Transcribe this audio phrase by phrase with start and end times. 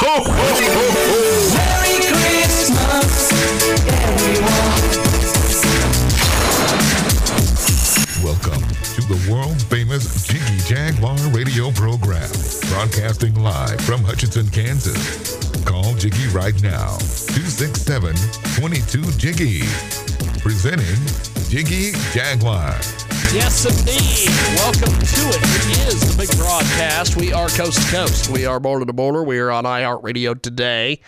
[0.00, 0.14] Merry
[2.06, 3.32] Christmas,
[3.90, 4.78] everyone.
[8.22, 8.62] Welcome
[8.94, 12.30] to the world famous Jiggy Jaguar radio program,
[12.68, 15.36] broadcasting live from Hutchinson, Kansas.
[15.64, 16.96] Call Jiggy right now,
[17.34, 18.14] 267
[18.54, 19.62] 22 Jiggy.
[20.40, 21.02] Presenting
[21.48, 22.78] Jiggy Jaguar.
[23.30, 24.30] Yes, indeed.
[24.56, 25.42] Welcome to it.
[25.70, 27.14] It is the big broadcast.
[27.14, 28.30] We are coast to coast.
[28.30, 29.22] We are border to border.
[29.22, 31.00] We are on iHeartRadio today.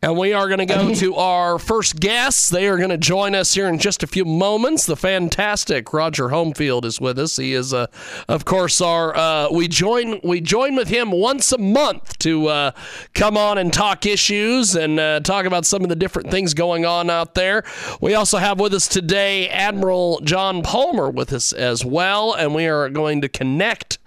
[0.00, 2.48] And we are going to go to our first guests.
[2.48, 4.86] They are going to join us here in just a few moments.
[4.86, 7.36] The fantastic Roger Homefield is with us.
[7.36, 7.88] He is, uh,
[8.28, 12.70] of course, our uh, we join we join with him once a month to uh,
[13.14, 16.86] come on and talk issues and uh, talk about some of the different things going
[16.86, 17.64] on out there.
[18.00, 22.66] We also have with us today Admiral John Palmer with us as well, and we
[22.66, 23.98] are going to connect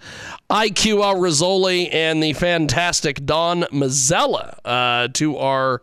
[0.52, 5.80] IQ al Rassooli and the fantastic Don Mazzella uh, to our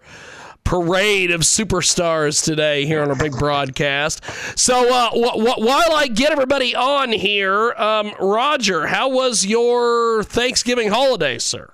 [0.63, 4.23] parade of superstars today here on our big broadcast.
[4.55, 10.21] So uh, wh- wh- while I get everybody on here, um, Roger, how was your
[10.25, 11.73] Thanksgiving holiday, sir?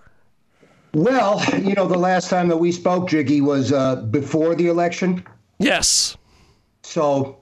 [0.94, 5.22] Well, you know, the last time that we spoke, Jiggy, was uh, before the election.
[5.60, 6.16] Yes.
[6.84, 7.40] So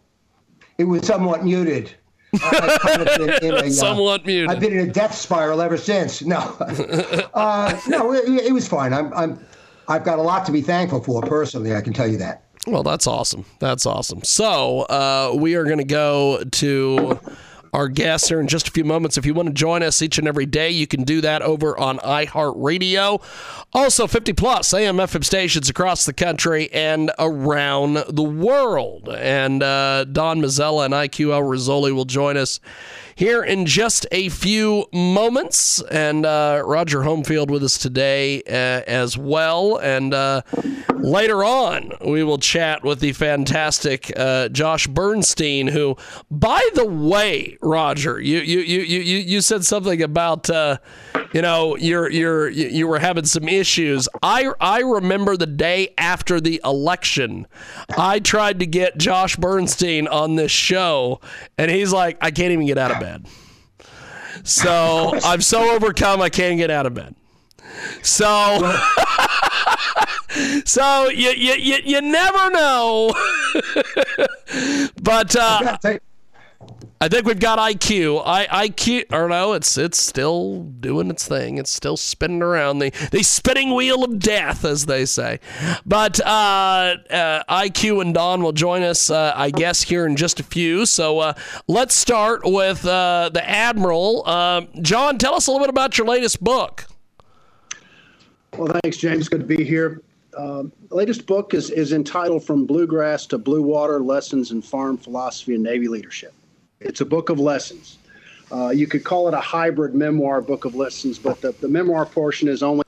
[0.80, 1.94] it was somewhat muted.
[2.34, 4.50] I've kind of been in a, uh, Somewhat muted.
[4.50, 6.22] I've been in a death spiral ever since.
[6.24, 6.38] No,
[7.34, 8.94] uh, no, it, it was fine.
[8.94, 9.46] I'm, I'm,
[9.88, 11.76] I've got a lot to be thankful for personally.
[11.76, 12.44] I can tell you that.
[12.66, 13.46] Well, that's awesome.
[13.60, 14.24] That's awesome.
[14.24, 17.20] So uh, we are going to go to
[17.74, 19.18] our guests here in just a few moments.
[19.18, 21.78] If you want to join us each and every day, you can do that over
[21.78, 23.22] on iHeartRadio.
[23.74, 29.10] Also, 50 plus AM FM stations across the country and around the world.
[29.10, 32.60] And uh, Don Mazzella and IQ al Rassooli will join us
[33.16, 35.82] here in just a few moments.
[35.82, 39.78] And uh, Roger Homefield with us today uh, as well.
[39.78, 40.42] And uh,
[41.04, 45.98] later on, we will chat with the fantastic uh, Josh Bernstein, who,
[46.32, 50.78] by the way, Roger, you you you you you said something about uh,
[51.34, 54.08] you know you're you're you were having some issues.
[54.22, 57.48] I I remember the day after the election,
[57.98, 61.20] I tried to get Josh Bernstein on this show,
[61.58, 63.26] and he's like, I can't even get out of bed.
[64.44, 67.16] So I'm so overcome, I can't get out of bed.
[68.02, 68.78] So,
[70.66, 73.14] so you, you, you, you never know.
[75.02, 75.78] but uh,
[77.04, 78.24] I think we've got IQ.
[78.26, 81.58] I IQ or no, it's it's still doing its thing.
[81.58, 85.42] It's still spinning around the the spinning wheel of death, as they say.
[85.86, 90.40] But uh, uh, IQ and Don will join us, uh, I guess, here in just
[90.40, 90.86] a few.
[90.86, 91.34] So uh,
[91.68, 94.26] let's start with uh, the Admiral.
[94.26, 96.86] Um, John, tell us a little bit about your latest book.
[98.58, 99.28] Well, thanks, James.
[99.28, 100.02] Good to be here.
[100.32, 105.56] The latest book is, is entitled From Bluegrass to Blue Water Lessons in Farm Philosophy
[105.56, 106.34] and Navy Leadership.
[106.84, 107.98] It's a book of lessons.
[108.52, 112.06] Uh, you could call it a hybrid memoir book of lessons, but the, the memoir
[112.06, 112.84] portion is only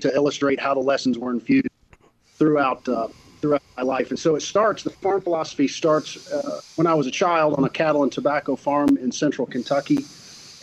[0.00, 1.68] to illustrate how the lessons were infused
[2.36, 3.08] throughout uh,
[3.40, 4.10] throughout my life.
[4.10, 4.82] And so it starts.
[4.82, 8.56] The farm philosophy starts uh, when I was a child on a cattle and tobacco
[8.56, 9.98] farm in central Kentucky,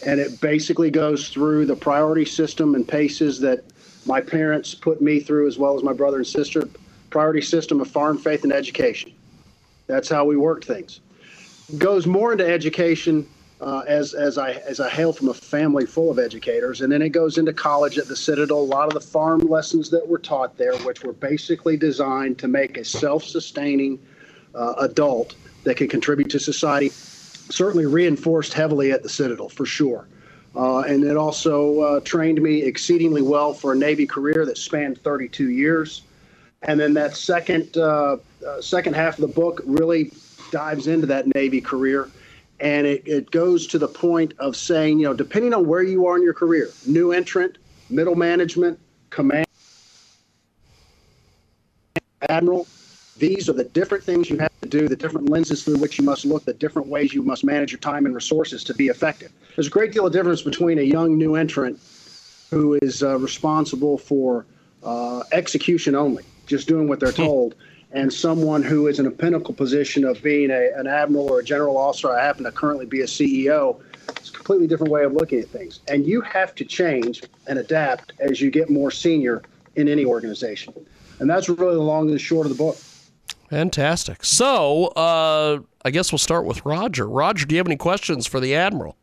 [0.05, 3.63] and it basically goes through the priority system and paces that
[4.05, 6.67] my parents put me through, as well as my brother and sister.
[7.09, 9.13] Priority system of farm faith and education.
[9.87, 10.99] That's how we worked things
[11.77, 13.27] goes more into education
[13.61, 17.01] uh, as as I as I hail from a family full of educators, and then
[17.01, 18.59] it goes into college at the Citadel.
[18.59, 22.47] A lot of the farm lessons that were taught there, which were basically designed to
[22.47, 23.99] make a self-sustaining
[24.53, 30.07] uh, adult that can contribute to society, certainly reinforced heavily at the Citadel for sure.
[30.55, 35.01] Uh, and it also uh, trained me exceedingly well for a Navy career that spanned
[35.01, 36.03] 32 years.
[36.61, 40.11] And then that second uh, uh, second half of the book really
[40.55, 42.09] dives into that Navy career.
[42.61, 46.07] And it, it goes to the point of saying, you know, depending on where you
[46.07, 47.57] are in your career, new entrant,
[47.89, 48.79] middle management,
[49.09, 49.45] command,
[52.29, 52.65] admiral,
[53.17, 56.03] These are the different things you have to do, the different lenses through which you
[56.03, 59.31] must look, the different ways you must manage your time and resources to be effective.
[59.55, 61.79] There's a great deal of difference between a young new entrant
[62.51, 64.45] who is uh, responsible for
[64.83, 67.55] uh, execution only, just doing what they're told,
[67.95, 71.43] and someone who is in a pinnacle position of being a, an admiral or a
[71.43, 72.11] general officer.
[72.11, 73.81] I happen to currently be a CEO.
[74.09, 75.79] It's a completely different way of looking at things.
[75.87, 79.43] And you have to change and adapt as you get more senior
[79.77, 80.73] in any organization.
[81.19, 82.77] And that's really the long and the short of the book.
[83.49, 84.25] Fantastic.
[84.25, 87.07] So, uh, I guess we'll start with Roger.
[87.07, 88.97] Roger, do you have any questions for the Admiral?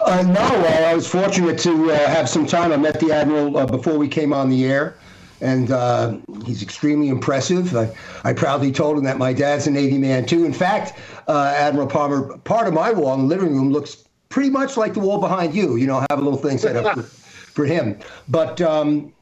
[0.00, 2.72] Uh, no, uh, I was fortunate to uh, have some time.
[2.72, 4.94] I met the Admiral uh, before we came on the air,
[5.40, 7.76] and uh, he's extremely impressive.
[7.76, 7.90] I,
[8.24, 10.44] I proudly told him that my dad's a Navy man, too.
[10.44, 10.98] In fact,
[11.28, 14.94] uh, Admiral Palmer, part of my wall in the living room looks pretty much like
[14.94, 15.76] the wall behind you.
[15.76, 17.98] You know, I have a little thing set up for, for him.
[18.28, 19.12] But, um,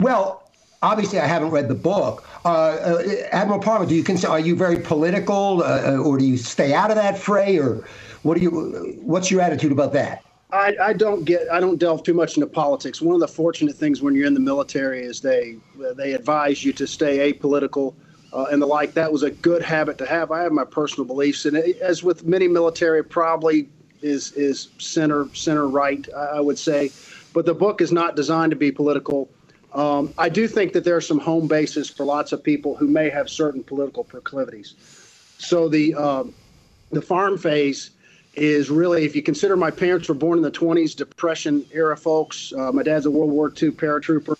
[0.00, 0.50] well,
[0.82, 2.26] obviously, I haven't read the book.
[2.44, 3.02] Uh, uh,
[3.32, 6.90] Admiral Palmer, do you consider, are you very political, uh, or do you stay out
[6.90, 7.86] of that fray, or
[8.22, 8.98] what do you?
[9.02, 10.24] What's your attitude about that?
[10.50, 13.02] I, I don't get I don't delve too much into politics.
[13.02, 15.56] One of the fortunate things when you're in the military is they
[15.96, 17.94] they advise you to stay apolitical
[18.32, 18.94] uh, and the like.
[18.94, 20.30] That was a good habit to have.
[20.30, 23.68] I have my personal beliefs, and as with many military, probably
[24.00, 26.08] is is center center right.
[26.14, 26.90] I would say,
[27.34, 29.28] but the book is not designed to be political.
[29.74, 32.86] Um, I do think that there are some home bases for lots of people who
[32.86, 34.76] may have certain political proclivities.
[35.36, 36.34] So the um,
[36.90, 37.90] the farm phase
[38.38, 42.52] is really, if you consider my parents were born in the 20s, Depression era folks.
[42.52, 44.36] Uh, my dad's a World War II paratrooper.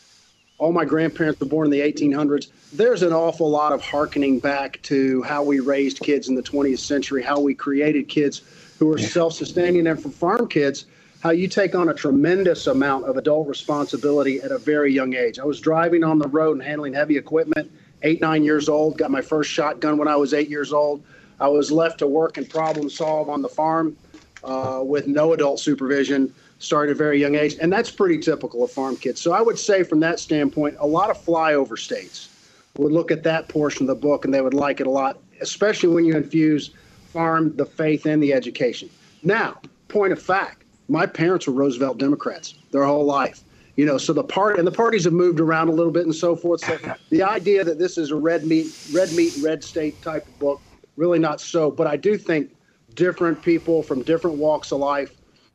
[0.59, 2.51] All my grandparents were born in the 1800s.
[2.73, 6.81] There's an awful lot of harkening back to how we raised kids in the 20th
[6.81, 8.43] century, how we created kids
[8.79, 10.87] who are self sustaining, and for farm kids,
[11.21, 15.39] how you take on a tremendous amount of adult responsibility at a very young age.
[15.39, 17.71] I was driving on the road and handling heavy equipment,
[18.03, 21.03] eight, nine years old, got my first shotgun when I was eight years old.
[21.41, 23.97] I was left to work and problem solve on the farm
[24.45, 27.57] uh, with no adult supervision, started at a very young age.
[27.61, 29.21] And that's pretty typical of farm kids.
[29.21, 32.29] So I would say, from that standpoint, a lot of flyover states
[32.77, 35.19] would look at that portion of the book and they would like it a lot,
[35.41, 36.71] especially when you infuse
[37.07, 38.89] farm, the faith, and the education.
[39.23, 43.43] Now, point of fact, my parents were Roosevelt Democrats their whole life.
[43.77, 46.15] You know, so the part and the parties have moved around a little bit and
[46.15, 46.61] so forth.
[46.61, 46.79] So
[47.11, 50.61] the idea that this is a red meat, red meat, red state type of book
[50.99, 51.71] really not so.
[51.71, 52.55] But I do think
[52.95, 55.15] different people from different walks of life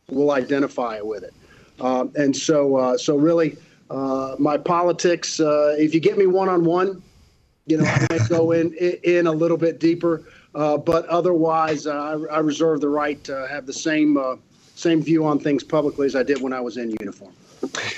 [0.10, 1.34] will identify with it.
[1.80, 3.58] Um, and so, uh, so really,
[3.90, 5.40] uh, my politics.
[5.40, 7.04] Uh, if you get me one on one,
[7.68, 10.24] you know, I might go in in a little bit deeper.
[10.56, 11.92] Uh, but otherwise, uh,
[12.30, 14.36] I, I, reserve the right to have the same uh,
[14.76, 17.34] same view on things publicly as I did when I was in uniform.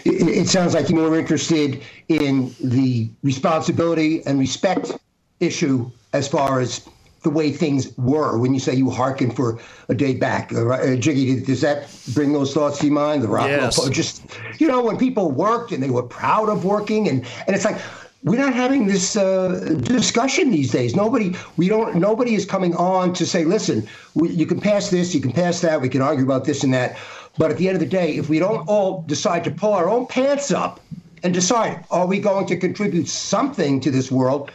[0.06, 4.94] It, it sounds like you're more interested in the responsibility and respect
[5.40, 6.88] issue as far as
[7.26, 10.54] the way things were when you say you hearken for a day back.
[10.54, 13.24] Uh, Jiggy, does that bring those thoughts to your mind?
[13.24, 13.90] The rock, yes.
[13.90, 14.24] just
[14.60, 17.82] you know, when people worked and they were proud of working, and and it's like
[18.24, 20.96] we're not having this uh, discussion these days.
[20.96, 21.96] Nobody, we don't.
[21.96, 25.62] Nobody is coming on to say, listen, we, you can pass this, you can pass
[25.62, 26.98] that, we can argue about this and that.
[27.38, 29.90] But at the end of the day, if we don't all decide to pull our
[29.90, 30.80] own pants up
[31.24, 34.52] and decide, are we going to contribute something to this world?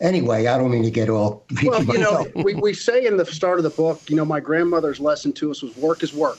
[0.00, 1.44] Anyway, I don't mean to get all.
[1.64, 4.40] Well, you know, we, we say in the start of the book, you know, my
[4.40, 6.38] grandmother's lesson to us was work is work.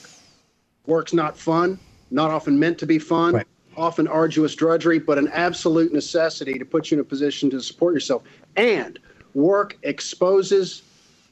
[0.85, 1.79] Work's not fun,
[2.11, 3.47] not often meant to be fun, right.
[3.75, 7.93] often arduous drudgery, but an absolute necessity to put you in a position to support
[7.93, 8.23] yourself.
[8.55, 8.99] And
[9.33, 10.83] work exposes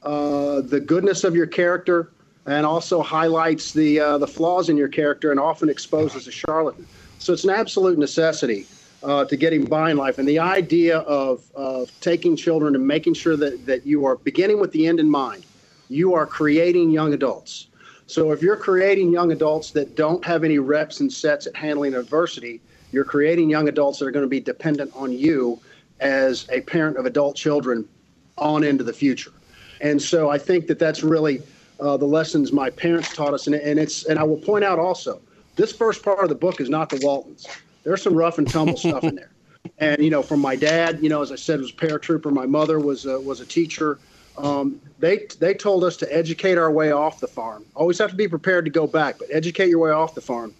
[0.02, 2.12] uh, the goodness of your character
[2.44, 6.86] and also highlights the uh, the flaws in your character and often exposes a charlatan.
[7.18, 8.66] So it's an absolute necessity
[9.06, 10.18] uh, to getting by in life.
[10.18, 14.60] And the idea of, of taking children and making sure that, that you are beginning
[14.60, 15.46] with the end in mind,
[15.88, 17.68] you are creating young adults.
[18.08, 21.94] So if you're creating young adults that don't have any reps and sets at handling
[21.94, 22.60] adversity,
[22.90, 25.60] you're creating young adults that are going to be dependent on you
[26.00, 27.88] as a parent of adult children
[28.36, 29.32] on into the future.
[29.80, 31.42] And so I think that that's really
[31.78, 33.46] uh, the lessons my parents taught us.
[33.46, 35.20] And, and it's and I will point out also,
[35.54, 37.46] this first part of the book is not the Waltons
[37.86, 39.30] there's some rough and tumble stuff in there.
[39.78, 42.32] And you know, from my dad, you know, as I said, was a paratrooper.
[42.32, 43.98] My mother was a, was a teacher.
[44.38, 47.64] Um, they they told us to educate our way off the farm.
[47.74, 50.54] Always have to be prepared to go back, but educate your way off the farm,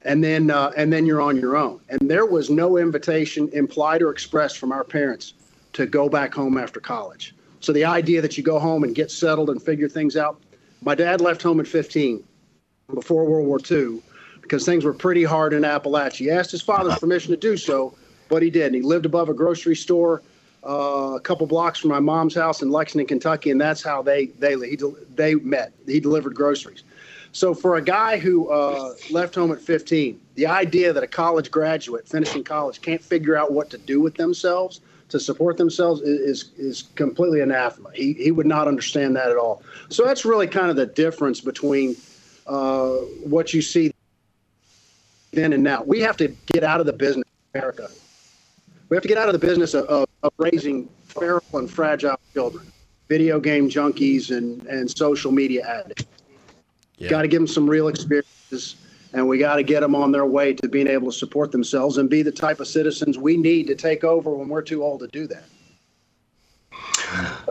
[0.00, 1.78] and then uh, and then you're on your own.
[1.90, 5.34] And there was no invitation, implied or expressed, from our parents
[5.74, 7.34] to go back home after college.
[7.60, 10.40] So the idea that you go home and get settled and figure things out.
[10.80, 12.24] My dad left home at 15
[12.94, 14.00] before World War II
[14.48, 16.16] because things were pretty hard in Appalachia.
[16.16, 17.94] He asked his father's permission to do so,
[18.30, 18.66] but he did.
[18.66, 20.22] And he lived above a grocery store.
[20.64, 24.26] uh, a couple blocks from my mom's house in Lexington, Kentucky, and that's how they
[24.38, 24.76] they he,
[25.14, 25.72] they met.
[25.86, 26.82] He delivered groceries.
[27.32, 31.50] So for a guy who uh, left home at 15, the idea that a college
[31.50, 36.20] graduate finishing college can't figure out what to do with themselves to support themselves is
[36.20, 37.90] is, is completely anathema.
[37.94, 39.62] He he would not understand that at all.
[39.90, 41.96] So that's really kind of the difference between
[42.46, 42.90] uh,
[43.22, 43.92] what you see
[45.32, 45.82] then and now.
[45.82, 47.88] We have to get out of the business, of America.
[48.88, 52.18] We have to get out of the business of, of, of raising feral and fragile
[52.32, 52.70] children,
[53.08, 56.06] video game junkies and and social media addicts.
[56.96, 57.10] Yeah.
[57.10, 58.76] Got to give them some real experiences,
[59.12, 61.98] and we got to get them on their way to being able to support themselves
[61.98, 65.00] and be the type of citizens we need to take over when we're too old
[65.00, 65.44] to do that.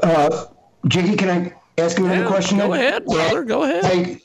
[0.04, 0.46] Uh,
[0.88, 2.58] Jiggy, can I ask you another Yeah, question?
[2.58, 2.80] go then?
[2.82, 3.44] ahead, brother.
[3.44, 3.86] Go ahead.
[3.86, 4.22] I,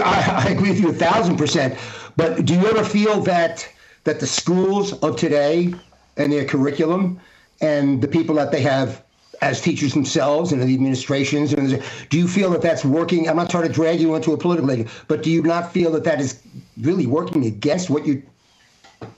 [0.00, 1.78] I, I agree with you a thousand percent.
[2.18, 3.66] But do you ever feel that
[4.02, 5.72] that the schools of today
[6.16, 7.20] and their curriculum
[7.60, 9.04] and the people that they have
[9.40, 13.28] as teachers themselves and the administrations, and do you feel that that's working?
[13.28, 15.92] I'm not trying to drag you into a political, issue, but do you not feel
[15.92, 16.42] that that is
[16.80, 18.20] really working against what you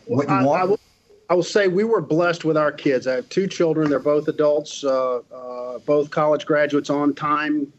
[0.04, 0.60] what you I, want?
[0.60, 0.80] I will,
[1.30, 3.06] I will say we were blessed with our kids.
[3.06, 3.88] I have two children.
[3.88, 7.72] They're both adults, uh, uh, both college graduates on time,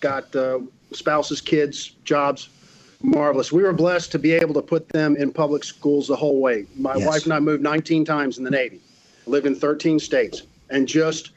[0.00, 0.60] got uh,
[0.92, 2.48] spouses, kids, jobs.
[3.02, 3.52] Marvelous.
[3.52, 6.66] We were blessed to be able to put them in public schools the whole way.
[6.76, 7.06] My Yes.
[7.06, 8.80] wife and I moved 19 times in the Navy,
[9.26, 11.30] lived in 13 states, and just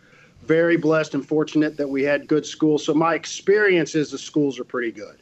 [0.43, 2.83] very blessed and fortunate that we had good schools.
[2.85, 5.21] So my experience is the schools are pretty good.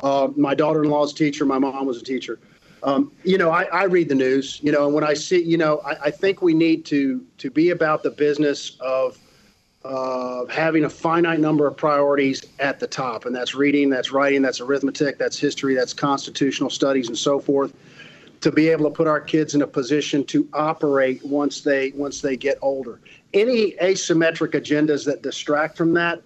[0.00, 1.44] Uh, my daughter-in-law's a teacher.
[1.44, 2.40] My mom was a teacher.
[2.82, 4.58] Um, you know, I, I read the news.
[4.62, 7.50] You know, and when I see, you know, I, I think we need to to
[7.50, 9.18] be about the business of
[9.84, 14.42] uh, having a finite number of priorities at the top, and that's reading, that's writing,
[14.42, 17.74] that's arithmetic, that's history, that's constitutional studies, and so forth.
[18.40, 22.20] To be able to put our kids in a position to operate once they once
[22.20, 23.00] they get older.
[23.32, 26.22] Any asymmetric agendas that distract from that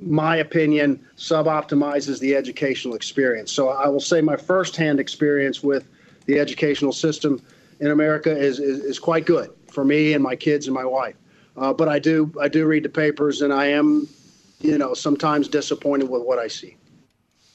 [0.00, 3.52] my opinion, sub-optimizes the educational experience.
[3.52, 5.86] So I will say my firsthand experience with
[6.26, 7.40] the educational system
[7.80, 11.14] in America is, is, is quite good for me and my kids and my wife.
[11.56, 14.08] Uh, but I do I do read the papers and I am,
[14.60, 16.76] you know, sometimes disappointed with what I see.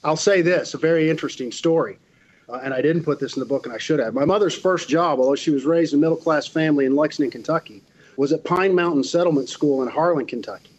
[0.03, 1.99] I'll say this: a very interesting story,
[2.47, 4.13] uh, and I didn't put this in the book, and I should have.
[4.13, 7.83] My mother's first job, although she was raised in a middle-class family in Lexington, Kentucky,
[8.15, 10.69] was at Pine Mountain Settlement School in Harlan, Kentucky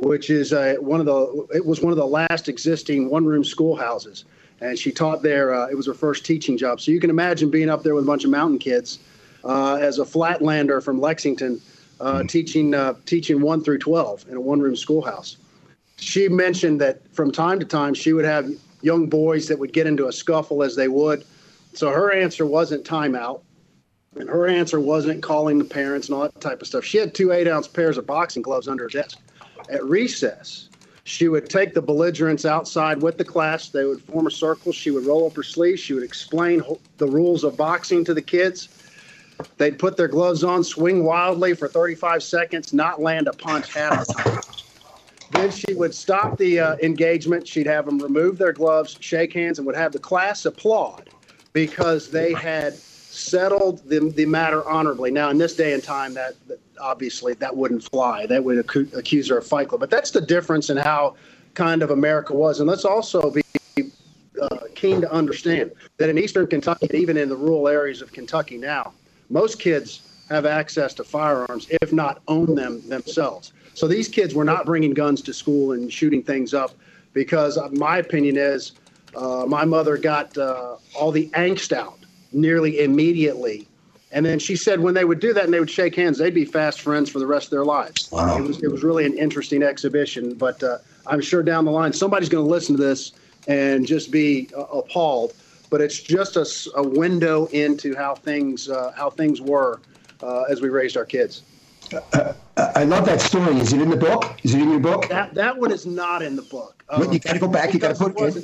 [0.00, 3.44] which is uh, one of the it was one of the last existing one room
[3.44, 4.24] schoolhouses
[4.60, 7.50] and she taught there uh, it was her first teaching job so you can imagine
[7.50, 8.98] being up there with a bunch of mountain kids
[9.44, 11.60] uh, as a flatlander from lexington
[12.00, 15.36] uh, teaching uh, teaching 1 through 12 in a one room schoolhouse
[15.96, 18.50] she mentioned that from time to time she would have
[18.82, 21.24] young boys that would get into a scuffle as they would
[21.74, 23.42] so her answer wasn't timeout
[24.16, 27.14] and her answer wasn't calling the parents and all that type of stuff she had
[27.14, 29.18] two eight ounce pairs of boxing gloves under her desk
[29.70, 30.68] at recess,
[31.04, 33.68] she would take the belligerents outside with the class.
[33.68, 34.72] They would form a circle.
[34.72, 35.80] She would roll up her sleeves.
[35.80, 36.62] She would explain
[36.98, 38.68] the rules of boxing to the kids.
[39.58, 44.06] They'd put their gloves on, swing wildly for 35 seconds, not land a punch half
[44.06, 44.40] the time.
[45.30, 47.46] Then she would stop the uh, engagement.
[47.46, 51.10] She'd have them remove their gloves, shake hands, and would have the class applaud
[51.52, 55.10] because they had settled the, the matter honorably.
[55.10, 58.26] Now, in this day and time, that, that obviously that wouldn't fly.
[58.26, 59.80] That would accu- accuse her of fight club.
[59.80, 61.16] But that's the difference in how
[61.54, 62.60] kind of America was.
[62.60, 63.42] And let's also be
[64.40, 68.56] uh, keen to understand that in eastern Kentucky, even in the rural areas of Kentucky
[68.56, 68.92] now,
[69.30, 73.52] most kids have access to firearms, if not own them themselves.
[73.74, 76.72] So these kids were not bringing guns to school and shooting things up
[77.12, 78.72] because my opinion is
[79.16, 81.98] uh, my mother got uh, all the angst out
[82.32, 83.66] nearly immediately.
[84.12, 86.34] And then she said when they would do that and they would shake hands, they'd
[86.34, 88.10] be fast friends for the rest of their lives.
[88.10, 88.38] Wow.
[88.38, 90.34] It was it was really an interesting exhibition.
[90.34, 93.12] But uh, I'm sure down the line somebody's going to listen to this
[93.46, 95.32] and just be uh, appalled.
[95.70, 96.36] But it's just
[96.74, 99.80] a window into how things uh, how things were
[100.22, 101.42] uh, as we raised our kids.
[102.56, 103.56] I love that story.
[103.56, 104.38] Is it in the book?
[104.42, 105.08] Is it in your book?
[105.08, 106.84] That that one is not in the book.
[106.90, 108.42] Well, you gotta go back, you gotta put it in.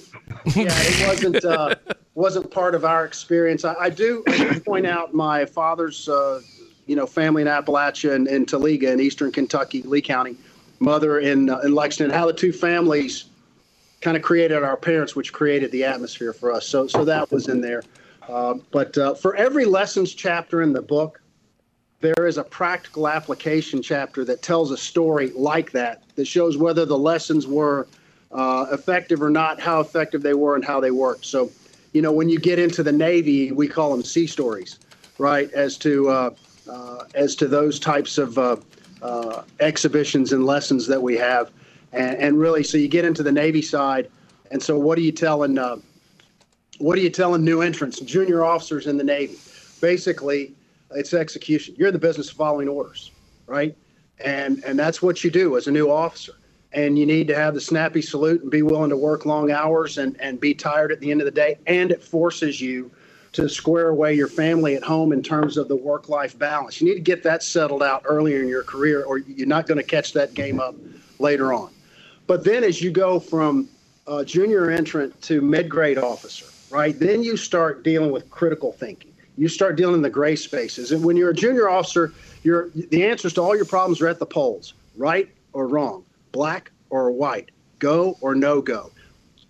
[0.54, 1.74] Yeah, it wasn't uh,
[2.14, 3.64] wasn't part of our experience.
[3.64, 4.22] I, I do
[4.64, 6.40] point out my father's uh,
[6.86, 10.36] you know family in Appalachia and in Tallega in eastern Kentucky, Lee County,
[10.78, 12.16] mother in uh, in Lexington.
[12.16, 13.24] How the two families
[14.00, 16.66] kind of created our parents, which created the atmosphere for us.
[16.66, 17.82] So so that was in there.
[18.28, 21.20] Uh, but uh, for every lessons chapter in the book,
[22.00, 26.84] there is a practical application chapter that tells a story like that that shows whether
[26.84, 27.86] the lessons were
[28.32, 31.24] uh, effective or not, how effective they were, and how they worked.
[31.24, 31.50] So,
[31.92, 34.78] you know, when you get into the Navy, we call them sea stories,
[35.18, 35.50] right?
[35.52, 36.30] As to uh,
[36.68, 38.56] uh, as to those types of uh,
[39.02, 41.50] uh, exhibitions and lessons that we have,
[41.92, 44.10] and, and really, so you get into the Navy side,
[44.50, 45.58] and so what are you telling?
[45.58, 45.76] Uh,
[46.78, 49.38] what are you telling new entrants, junior officers in the Navy?
[49.80, 50.54] Basically,
[50.90, 51.74] it's execution.
[51.78, 53.10] You're in the business of following orders,
[53.46, 53.76] right?
[54.24, 56.34] And and that's what you do as a new officer.
[56.72, 59.96] And you need to have the snappy salute and be willing to work long hours
[59.96, 61.58] and, and be tired at the end of the day.
[61.66, 62.90] And it forces you
[63.32, 66.80] to square away your family at home in terms of the work life balance.
[66.80, 69.78] You need to get that settled out earlier in your career, or you're not going
[69.78, 70.74] to catch that game up
[71.18, 71.70] later on.
[72.26, 73.68] But then as you go from
[74.06, 79.12] uh, junior entrant to mid grade officer, right, then you start dealing with critical thinking.
[79.38, 80.92] You start dealing in the gray spaces.
[80.92, 84.18] And when you're a junior officer, you're, the answers to all your problems are at
[84.18, 88.90] the poles right or wrong, black or white, go or no go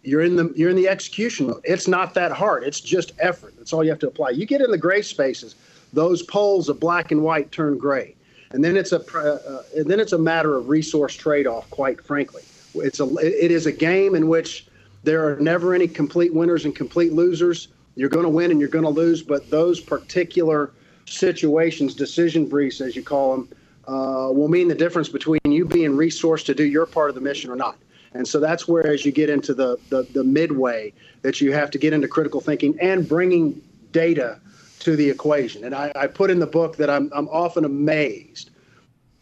[0.06, 1.60] you're in the you're in the execution mode.
[1.64, 2.62] It's not that hard.
[2.62, 3.54] It's just effort.
[3.58, 4.30] That's all you have to apply.
[4.30, 5.56] You get in the gray spaces,
[5.92, 8.14] those poles of black and white turn gray,
[8.52, 11.68] and then it's a uh, and then it's a matter of resource trade-off.
[11.70, 12.42] Quite frankly,
[12.80, 14.66] it's a it is a game in which
[15.02, 17.68] there are never any complete winners and complete losers.
[17.94, 20.72] You're going to win and you're going to lose, but those particular
[21.06, 23.48] situations, decision briefs as you call them,
[23.86, 27.20] uh, will mean the difference between you being resourced to do your part of the
[27.20, 27.78] mission or not.
[28.12, 30.92] And so that's where, as you get into the, the, the midway,
[31.22, 34.40] that you have to get into critical thinking and bringing data
[34.80, 35.64] to the equation.
[35.64, 38.50] And I, I put in the book that I'm, I'm often amazed,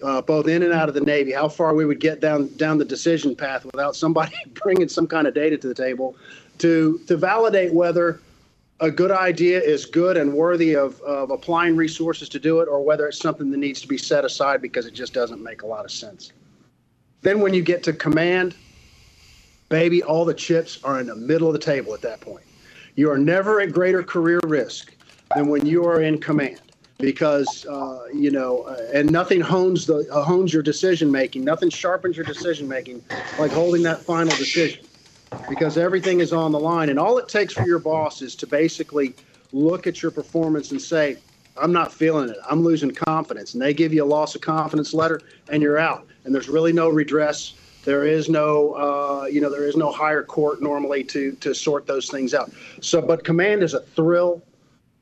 [0.05, 2.77] uh, both in and out of the Navy, how far we would get down down
[2.77, 6.15] the decision path without somebody bringing some kind of data to the table
[6.59, 8.21] to to validate whether
[8.81, 12.83] a good idea is good and worthy of, of applying resources to do it, or
[12.83, 15.67] whether it's something that needs to be set aside because it just doesn't make a
[15.67, 16.33] lot of sense.
[17.23, 18.55] Then, when you get to command,
[19.71, 22.45] baby, all the chips are in the middle of the table at that point.
[22.97, 24.95] You are never at greater career risk
[25.35, 26.61] than when you are in command
[26.99, 31.45] because uh, you know, uh, and nothing hones the uh, hones your decision making.
[31.45, 33.03] Nothing sharpens your decision making
[33.39, 34.87] like holding that final decision
[35.49, 36.89] because everything is on the line.
[36.89, 39.15] And all it takes for your boss is to basically
[39.53, 41.19] look at your performance and say,
[41.57, 42.37] "I'm not feeling it.
[42.49, 46.07] I'm losing confidence." And they give you a loss of confidence letter, and you're out.
[46.25, 47.55] And there's really no redress
[47.85, 51.87] there is no, uh, you know, there is no higher court normally to to sort
[51.87, 52.51] those things out.
[52.81, 54.43] So, but command is a thrill,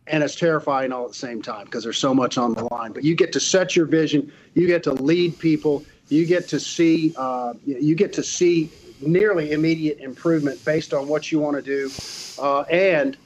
[0.06, 2.92] and it's terrifying all at the same time because there's so much on the line.
[2.92, 6.60] But you get to set your vision, you get to lead people, you get to
[6.60, 11.62] see, uh, you get to see nearly immediate improvement based on what you want to
[11.62, 11.94] do,
[12.38, 13.16] uh, and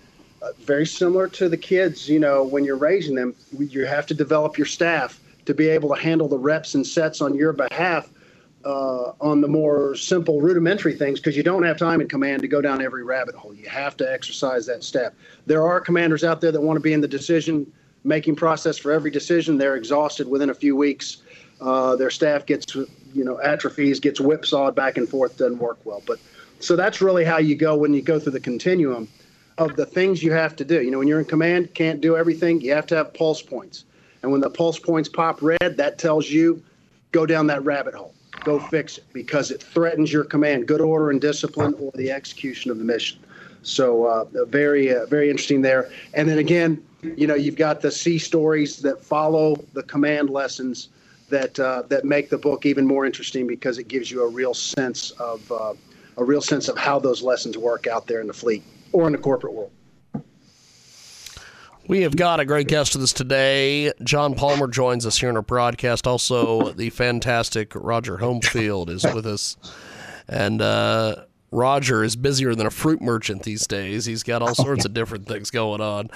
[0.42, 2.08] uh, very similar to the kids.
[2.08, 5.94] You know, when you're raising them, you have to develop your staff to be able
[5.94, 8.10] to handle the reps and sets on your behalf
[8.66, 12.48] uh, on the more simple rudimentary things because you don't have time in command to
[12.48, 13.54] go down every rabbit hole.
[13.54, 15.14] You have to exercise that step.
[15.46, 18.90] There are commanders out there that want to be in the decision making process for
[18.90, 19.56] every decision.
[19.56, 21.18] They're exhausted within a few weeks.
[21.60, 26.02] Uh, their staff gets, you know, atrophies, gets whipsawed back and forth, doesn't work well.
[26.04, 26.18] But
[26.58, 29.08] so that's really how you go when you go through the continuum
[29.58, 30.82] of the things you have to do.
[30.82, 32.60] You know, when you're in command, can't do everything.
[32.60, 33.84] You have to have pulse points.
[34.22, 36.62] And when the pulse points pop red, that tells you
[37.12, 38.12] go down that rabbit hole
[38.44, 42.70] go fix it because it threatens your command, good order and discipline, or the execution
[42.70, 43.18] of the mission.
[43.62, 45.90] So uh, very, uh, very interesting there.
[46.14, 50.88] And then again, you know, you've got the sea stories that follow the command lessons
[51.28, 54.54] that uh, that make the book even more interesting because it gives you a real
[54.54, 55.74] sense of uh,
[56.16, 59.12] a real sense of how those lessons work out there in the fleet or in
[59.12, 59.70] the corporate world.
[61.88, 63.92] We have got a great guest with us today.
[64.02, 66.06] John Palmer joins us here in our broadcast.
[66.06, 69.56] Also, the fantastic Roger Homefield is with us.
[70.26, 74.04] And uh, Roger is busier than a fruit merchant these days.
[74.04, 76.10] He's got all sorts of different things going on.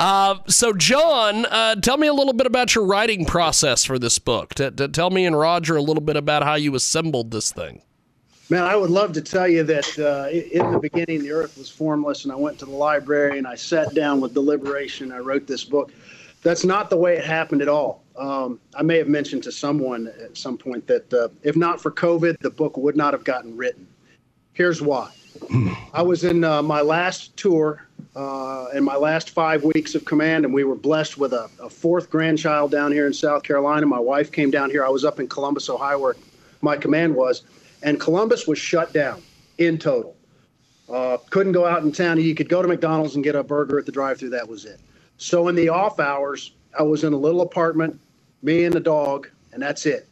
[0.00, 4.18] Uh, so, John, uh, tell me a little bit about your writing process for this
[4.18, 4.54] book.
[4.54, 7.82] T- t- tell me and Roger a little bit about how you assembled this thing.
[8.50, 11.70] Man, I would love to tell you that uh, in the beginning the earth was
[11.70, 15.12] formless, and I went to the library and I sat down with deliberation.
[15.12, 15.92] I wrote this book.
[16.42, 18.02] That's not the way it happened at all.
[18.16, 21.90] Um, I may have mentioned to someone at some point that uh, if not for
[21.90, 23.86] COVID, the book would not have gotten written.
[24.52, 25.10] Here's why.
[25.94, 30.44] I was in uh, my last tour uh, in my last five weeks of command,
[30.44, 33.86] and we were blessed with a, a fourth grandchild down here in South Carolina.
[33.86, 34.84] My wife came down here.
[34.84, 36.16] I was up in Columbus, Ohio, where
[36.60, 37.42] my command was
[37.84, 39.22] and Columbus was shut down
[39.58, 40.16] in total.
[40.88, 42.18] Uh, couldn't go out in town.
[42.18, 44.30] You could go to McDonald's and get a burger at the drive-through.
[44.30, 44.80] That was it.
[45.18, 48.00] So in the off hours, I was in a little apartment,
[48.42, 50.08] me and the dog, and that's it.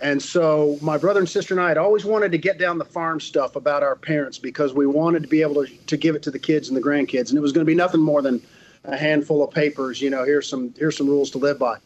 [0.00, 2.84] And so my brother and sister and I had always wanted to get down the
[2.84, 6.22] farm stuff about our parents because we wanted to be able to, to give it
[6.22, 7.30] to the kids and the grandkids.
[7.30, 8.40] And it was going to be nothing more than
[8.84, 10.00] a handful of papers.
[10.00, 11.78] You know, here's some here's some rules to live by.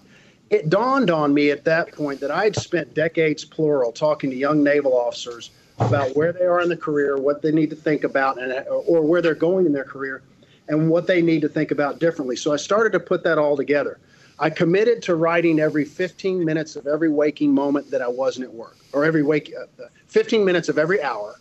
[0.52, 4.62] It dawned on me at that point that I'd spent decades plural talking to young
[4.62, 8.40] naval officers about where they are in the career, what they need to think about,
[8.40, 10.22] and or where they're going in their career,
[10.68, 12.36] and what they need to think about differently.
[12.36, 13.98] So I started to put that all together.
[14.38, 18.52] I committed to writing every 15 minutes of every waking moment that I wasn't at
[18.52, 21.38] work, or every wake, uh, 15 minutes of every hour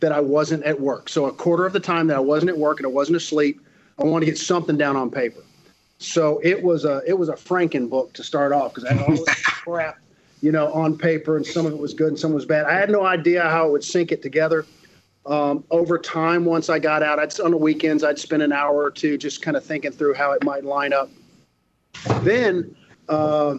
[0.00, 1.10] that I wasn't at work.
[1.10, 3.60] So a quarter of the time that I wasn't at work and I wasn't asleep,
[3.98, 5.42] I wanted to get something down on paper.
[5.98, 9.02] So it was a it was a Franken book to start off because I had
[9.02, 9.98] all this crap,
[10.40, 12.66] you know, on paper, and some of it was good and some was bad.
[12.66, 14.64] I had no idea how it would sync it together.
[15.26, 18.76] Um, over time, once I got out, I'd on the weekends I'd spend an hour
[18.82, 21.10] or two just kind of thinking through how it might line up.
[22.22, 22.74] Then,
[23.08, 23.56] uh,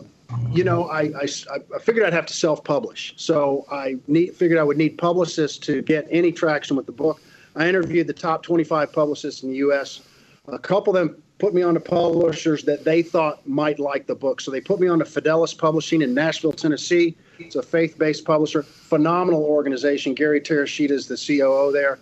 [0.52, 1.28] you know, I, I,
[1.76, 5.82] I figured I'd have to self-publish, so I need, figured I would need publicists to
[5.82, 7.22] get any traction with the book.
[7.56, 10.02] I interviewed the top 25 publicists in the U.S.
[10.48, 14.14] A couple of them put me on to publishers that they thought might like the
[14.14, 14.42] book.
[14.42, 17.16] So they put me on to Fidelis Publishing in Nashville, Tennessee.
[17.40, 20.14] It's a faith-based publisher, phenomenal organization.
[20.14, 22.00] Gary Terashita is the COO there,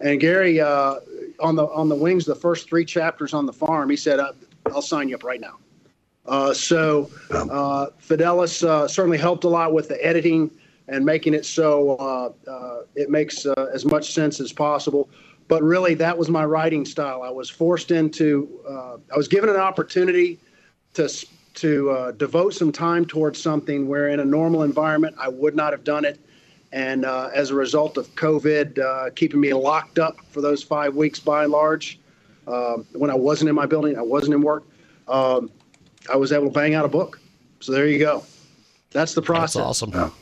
[0.00, 0.96] and Gary uh,
[1.38, 3.88] on the on the wings the first three chapters on the farm.
[3.88, 4.32] He said, uh,
[4.66, 5.58] "I'll sign you up right now."
[6.26, 10.50] Uh, so uh, Fidelis uh, certainly helped a lot with the editing
[10.88, 15.08] and making it so uh, uh, it makes uh, as much sense as possible
[15.50, 17.22] but really that was my writing style.
[17.22, 20.38] I was forced into, uh, I was given an opportunity
[20.94, 21.10] to
[21.52, 25.72] to uh, devote some time towards something where in a normal environment I would not
[25.72, 26.20] have done it.
[26.70, 30.94] And uh, as a result of COVID uh, keeping me locked up for those five
[30.94, 31.98] weeks by and large,
[32.46, 34.62] um, when I wasn't in my building, I wasn't in work,
[35.08, 35.50] um,
[36.10, 37.20] I was able to bang out a book.
[37.58, 38.24] So there you go.
[38.92, 39.54] That's the process.
[39.54, 40.12] That's awesome.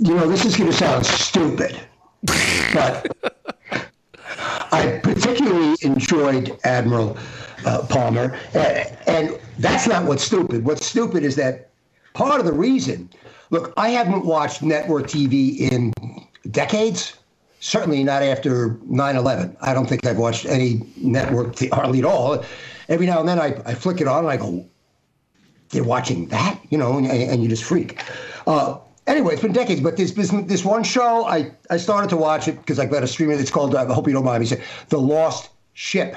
[0.00, 1.80] You know, this is going to sound stupid,
[2.22, 3.06] but
[4.72, 7.16] I particularly enjoyed Admiral
[7.64, 10.64] uh, Palmer, and, and that's not what's stupid.
[10.64, 11.70] What's stupid is that
[12.14, 13.10] part of the reason.
[13.50, 15.92] Look, I haven't watched network TV in
[16.50, 17.14] decades.
[17.60, 19.56] Certainly not after 9/11.
[19.60, 22.44] I don't think I've watched any network t- hardly at all.
[22.88, 24.64] Every now and then I, I flick it on and I go,
[25.70, 28.00] "They're watching that," you know, and, and you just freak.
[28.46, 32.16] Uh, anyway, it's been decades, but this this, this one show I, I started to
[32.16, 34.40] watch it because I got a streamer that's called uh, I hope you don't mind
[34.40, 36.16] me saying The Lost Ship,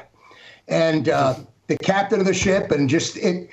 [0.67, 1.36] and uh,
[1.67, 3.49] the captain of the ship and just it.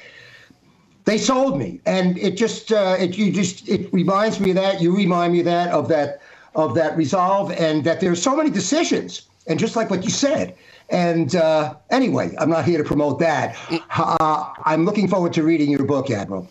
[1.05, 4.83] They sold me, and it just uh, it you just it reminds me of that.
[4.83, 6.20] You remind me of that of that
[6.55, 10.55] of that resolve, and that there's so many decisions, and just like what you said.
[10.90, 13.57] And uh, anyway, I'm not here to promote that.
[13.96, 16.48] Uh, I'm looking forward to reading your book, Admiral.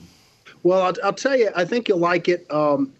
[0.68, 2.46] Well, I'll, I'll tell you, I think you'll like it.
[2.52, 2.94] Um,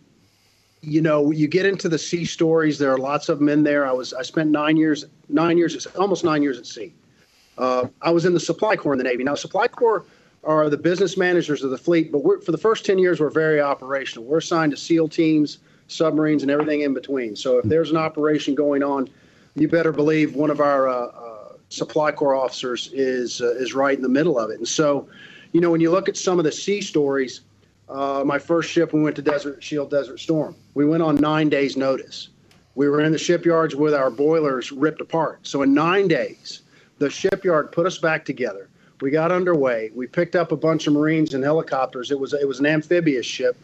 [0.82, 2.80] you know, you get into the sea stories.
[2.80, 3.86] There are lots of them in there.
[3.86, 6.94] I was I spent nine years, nine years, almost nine years at sea.
[7.58, 9.26] Uh, I was in the Supply Corps in the Navy.
[9.26, 10.06] Now, Supply Corps
[10.46, 13.60] are the business managers of the fleet, but for the first ten years, we're very
[13.60, 14.24] operational.
[14.24, 15.58] We're assigned to SEAL teams,
[15.90, 17.36] submarines, and everything in between.
[17.36, 19.10] So if there's an operation going on,
[19.56, 23.98] you better believe one of our uh, uh, Supply Corps officers is uh, is right
[23.98, 24.58] in the middle of it.
[24.58, 25.10] And so,
[25.52, 27.42] you know, when you look at some of the sea stories
[27.90, 30.56] uh, my first ship, we went to Desert Shield, Desert Storm.
[30.74, 32.30] We went on nine days' notice.
[32.76, 35.40] We were in the shipyards with our boilers ripped apart.
[35.48, 36.62] So in nine days,
[37.00, 38.70] the shipyard put us back together.
[39.02, 39.92] We got underway.
[39.96, 42.12] We picked up a bunch of Marines and helicopters.
[42.12, 43.56] It was it was an amphibious ship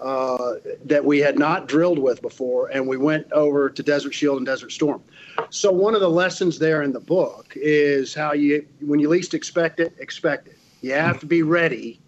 [0.00, 0.54] uh,
[0.84, 4.46] that we had not drilled with before, and we went over to Desert Shield and
[4.46, 5.02] Desert Storm.
[5.50, 9.34] So one of the lessons there in the book is how you, when you least
[9.34, 10.56] expect it, expect it.
[10.80, 12.00] You have to be ready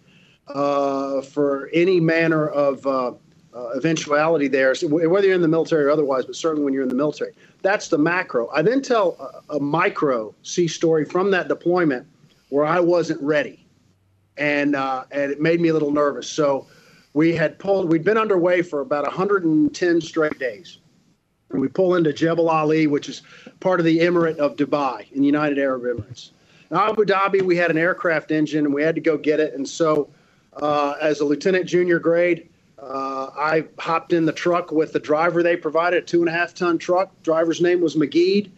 [0.47, 3.13] uh, for any manner of uh,
[3.53, 6.83] uh, eventuality there, so whether you're in the military or otherwise, but certainly when you're
[6.83, 7.33] in the military.
[7.61, 8.49] That's the macro.
[8.49, 12.05] I then tell a, a micro sea story from that deployment
[12.49, 13.65] where I wasn't ready,
[14.37, 16.27] and uh, and it made me a little nervous.
[16.27, 16.67] So
[17.13, 17.89] we had pulled.
[17.89, 20.79] We'd been underway for about 110 straight days.
[21.53, 23.21] And we pull into Jebel Ali, which is
[23.59, 26.31] part of the Emirate of Dubai in the United Arab Emirates.
[26.71, 29.53] In Abu Dhabi, we had an aircraft engine, and we had to go get it.
[29.53, 30.09] And so
[30.57, 32.49] uh, as a lieutenant junior grade.
[32.79, 36.31] Uh, I hopped in the truck with the driver they provided, a two and a
[36.31, 37.11] half ton truck.
[37.23, 38.49] Driver's name was McGee.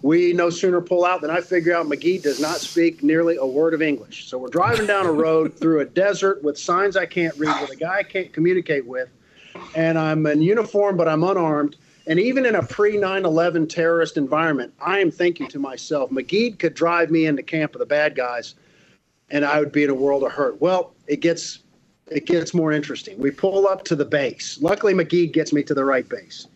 [0.00, 3.44] We no sooner pull out than I figure out McGee does not speak nearly a
[3.44, 4.28] word of English.
[4.28, 7.70] So we're driving down a road through a desert with signs I can't read, with
[7.72, 9.10] a guy I can't communicate with,
[9.74, 11.76] and I'm in uniform but I'm unarmed.
[12.06, 16.58] And even in a pre 9 11 terrorist environment, I am thinking to myself, McGee
[16.58, 18.54] could drive me into camp of the bad guys
[19.34, 20.60] and I would be in a world of hurt.
[20.62, 21.58] Well, it gets
[22.10, 23.18] it gets more interesting.
[23.18, 24.58] We pull up to the base.
[24.60, 26.46] Luckily, McGee gets me to the right base,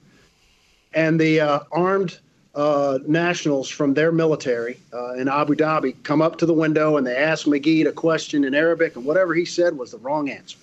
[0.95, 2.21] and the uh, armed
[2.55, 7.07] uh, nationals from their military uh, in Abu Dhabi come up to the window and
[7.07, 10.59] they ask McGee a question in Arabic, and whatever he said was the wrong answer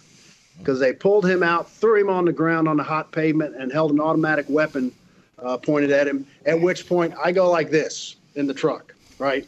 [0.60, 3.73] because they pulled him out, threw him on the ground on the hot pavement, and
[3.73, 4.89] held an automatic weapon
[5.39, 6.25] uh, pointed at him.
[6.45, 9.45] At which point, I go like this in the truck, right?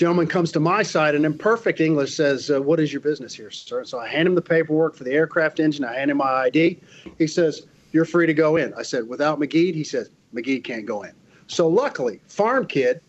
[0.00, 3.34] Gentleman comes to my side and in perfect English says, uh, What is your business
[3.34, 3.84] here, sir?
[3.84, 5.84] So I hand him the paperwork for the aircraft engine.
[5.84, 6.80] I hand him my ID.
[7.18, 8.72] He says, You're free to go in.
[8.72, 9.74] I said, Without McGee?
[9.74, 11.12] He says, McGee can't go in.
[11.48, 13.02] So luckily, farm kid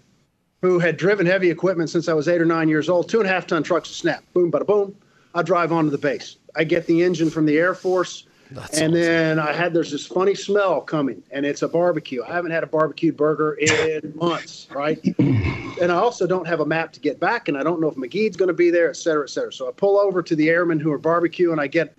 [0.62, 3.30] who had driven heavy equipment since I was eight or nine years old, two and
[3.30, 4.94] a half ton trucks a snap, boom, bada boom.
[5.34, 6.36] I drive onto the base.
[6.58, 8.28] I get the engine from the Air Force.
[8.52, 9.02] That's and awesome.
[9.02, 12.22] then I had there's this funny smell coming, and it's a barbecue.
[12.24, 15.00] I haven't had a barbecued burger in months, right?
[15.20, 17.96] and I also don't have a map to get back, and I don't know if
[17.96, 19.54] McGee's going to be there, et cetera, et cetera.
[19.54, 21.96] So I pull over to the airmen who are barbecue, and I get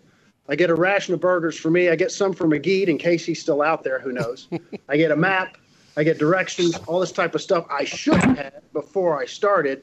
[0.48, 1.88] I get a ration of burgers for me.
[1.88, 3.98] I get some for McGee in case he's still out there.
[3.98, 4.48] Who knows?
[4.88, 5.56] I get a map.
[5.96, 9.82] I get directions, all this type of stuff I should have had before I started.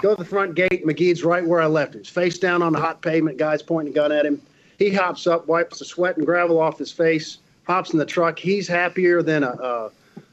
[0.00, 0.84] Go to the front gate.
[0.84, 2.02] McGee's right where I left him.
[2.02, 3.38] He's face down on the hot pavement.
[3.38, 4.42] Guy's pointing a gun at him.
[4.78, 8.38] He hops up, wipes the sweat and gravel off his face, hops in the truck.
[8.38, 9.90] He's happier than a, a,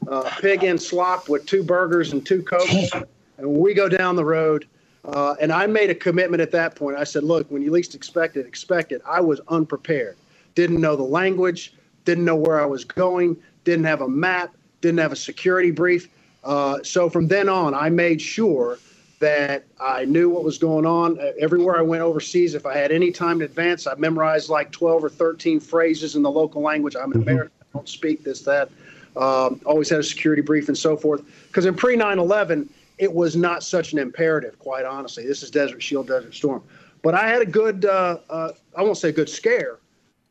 [0.08, 2.90] a pig in slop with two burgers and two cokes.
[3.36, 4.68] And we go down the road.
[5.04, 6.96] Uh, and I made a commitment at that point.
[6.96, 9.02] I said, look, when you least expect it, expect it.
[9.04, 10.16] I was unprepared.
[10.54, 14.98] Didn't know the language, didn't know where I was going, didn't have a map, didn't
[14.98, 16.08] have a security brief.
[16.44, 18.78] Uh, so from then on, I made sure
[19.24, 21.18] that I knew what was going on.
[21.18, 24.70] Uh, Everywhere I went overseas, if I had any time in advance, I memorized like
[24.70, 26.94] 12 or 13 phrases in the local language.
[26.94, 28.68] I'm an American, I don't speak this, that.
[29.16, 31.22] Um, always had a security brief and so forth.
[31.46, 35.26] Because in pre 9 11, it was not such an imperative, quite honestly.
[35.26, 36.62] This is Desert Shield, Desert Storm.
[37.00, 39.78] But I had a good, uh, uh, I won't say a good scare,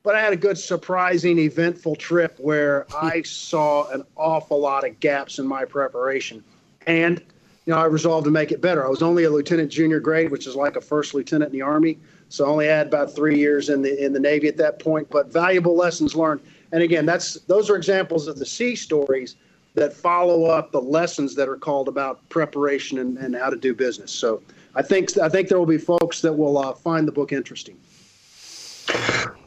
[0.04, 5.00] but I had a good, surprising, eventful trip where I saw an awful lot of
[5.00, 6.44] gaps in my preparation.
[6.86, 7.24] And,
[7.66, 8.86] you know, I resolved to make it better.
[8.86, 11.62] I was only a lieutenant junior grade, which is like a first lieutenant in the
[11.62, 11.98] Army.
[12.30, 15.10] So I only had about three years in the in the Navy at that point,
[15.10, 16.42] but valuable lessons learned.
[16.72, 19.36] And again, that's those are examples of the sea stories
[19.76, 23.74] that follow up the lessons that are called about preparation and, and how to do
[23.74, 24.12] business.
[24.12, 24.42] So
[24.76, 27.78] I think I think there will be folks that will uh, find the book interesting.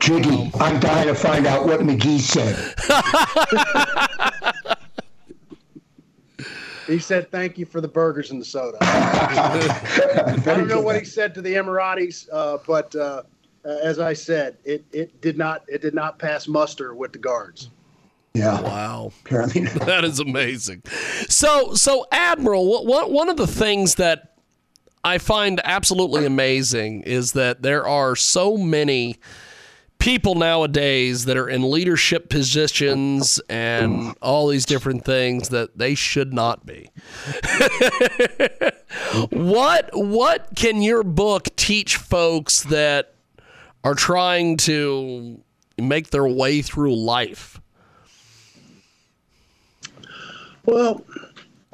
[0.01, 2.75] Jiggy, I'm dying to find out what McGee said.
[6.87, 11.05] He said, "Thank you for the burgers and the soda." I don't know what he
[11.05, 13.23] said to the Emiratis, uh, but uh,
[13.65, 17.71] as I said, it, it did not it did not pass muster with the guards.
[18.35, 19.13] Yeah, Wow.
[19.25, 19.63] apparently.
[19.63, 19.75] not.
[19.87, 20.83] That is amazing.
[21.29, 24.35] So, so Admiral, what, what one of the things that
[25.03, 29.17] I find absolutely amazing is that there are so many
[29.99, 36.33] people nowadays that are in leadership positions and all these different things that they should
[36.33, 36.91] not be.
[39.31, 43.15] what what can your book teach folks that
[43.85, 45.41] are trying to
[45.79, 47.61] make their way through life?
[50.65, 51.05] Well,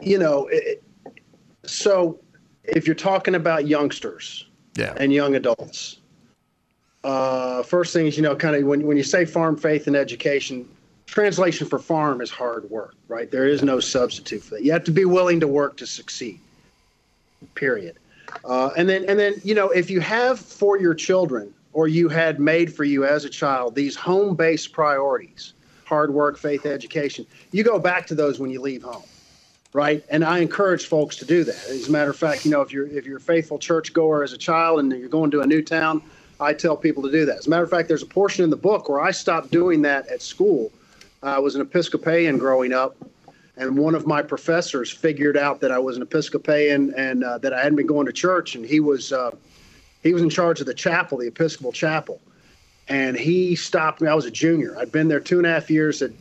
[0.00, 0.82] you know, it,
[1.64, 2.18] so
[2.64, 4.94] if you're talking about youngsters Yeah.
[4.98, 5.98] and young adults,
[7.04, 9.96] uh, first thing is, you know, kind of when, when you say farm faith and
[9.96, 10.68] education,
[11.06, 13.30] translation for farm is hard work, right?
[13.30, 14.64] There is no substitute for that.
[14.64, 16.40] You have to be willing to work to succeed.
[17.54, 17.96] Period.
[18.44, 22.08] Uh, and then, and then, you know, if you have for your children or you
[22.08, 27.64] had made for you as a child these home-based priorities, hard work, faith, education, you
[27.64, 29.02] go back to those when you leave home
[29.74, 30.04] right?
[30.10, 31.54] And I encourage folks to do that.
[31.70, 34.32] As a matter of fact, you know, if you're if you're a faithful churchgoer as
[34.32, 36.02] a child and you're going to a new town,
[36.40, 37.38] I tell people to do that.
[37.38, 39.82] As a matter of fact, there's a portion in the book where I stopped doing
[39.82, 40.72] that at school.
[41.22, 42.96] I was an Episcopalian growing up,
[43.56, 47.52] and one of my professors figured out that I was an Episcopalian and uh, that
[47.52, 49.30] I hadn't been going to church, and he was uh,
[50.02, 52.20] he was in charge of the chapel, the Episcopal chapel,
[52.88, 54.08] and he stopped me.
[54.08, 54.76] I was a junior.
[54.78, 56.00] I'd been there two and a half years.
[56.00, 56.16] Said,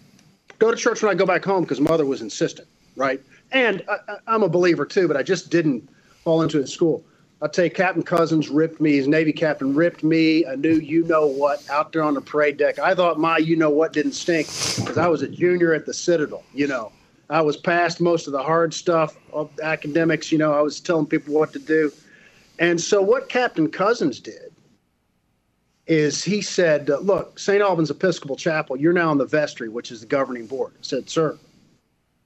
[0.59, 3.19] go to church when I go back home because mother was insistent, right?
[3.51, 5.89] And I, I'm a believer too, but I just didn't
[6.23, 7.03] fall into it in school.
[7.41, 11.03] I'll tell you, Captain Cousins ripped me, his Navy captain ripped me a new you
[11.05, 12.77] know what out there on the parade deck.
[12.77, 15.93] I thought my you know what didn't stink because I was a junior at the
[15.93, 16.91] Citadel, you know.
[17.31, 21.07] I was past most of the hard stuff of academics, you know, I was telling
[21.07, 21.91] people what to do.
[22.59, 24.51] And so what Captain Cousins did
[25.87, 27.61] is he said, uh, look, St.
[27.61, 30.73] Albans Episcopal Chapel, you're now on the vestry, which is the governing board.
[30.75, 31.39] I said, sir,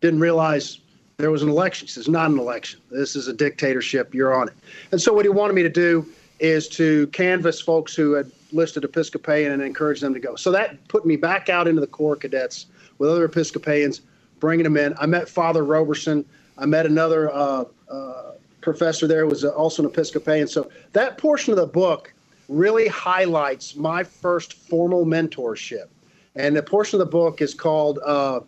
[0.02, 0.80] didn't realize
[1.18, 1.88] there was an election.
[1.88, 2.82] He says, not an election.
[2.92, 4.14] This is a dictatorship.
[4.14, 4.54] You're on it.
[4.92, 6.06] And so what he wanted me to do
[6.40, 10.36] is to canvass folks who had listed Episcopalian and encourage them to go.
[10.36, 14.02] So that put me back out into the Corps cadets with other Episcopalians
[14.40, 14.94] bringing them in.
[15.00, 16.26] I met Father Roberson.
[16.58, 20.48] I met another uh, uh, professor there who was also an Episcopalian.
[20.48, 22.14] So that portion of the book
[22.50, 25.88] really highlights my first formal mentorship.
[26.36, 28.42] And the portion of the book is called uh,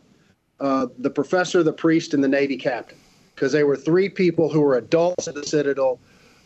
[0.60, 2.98] uh, The Professor, the Priest, and the Navy Captain,
[3.36, 6.00] because they were three people who were adults at the Citadel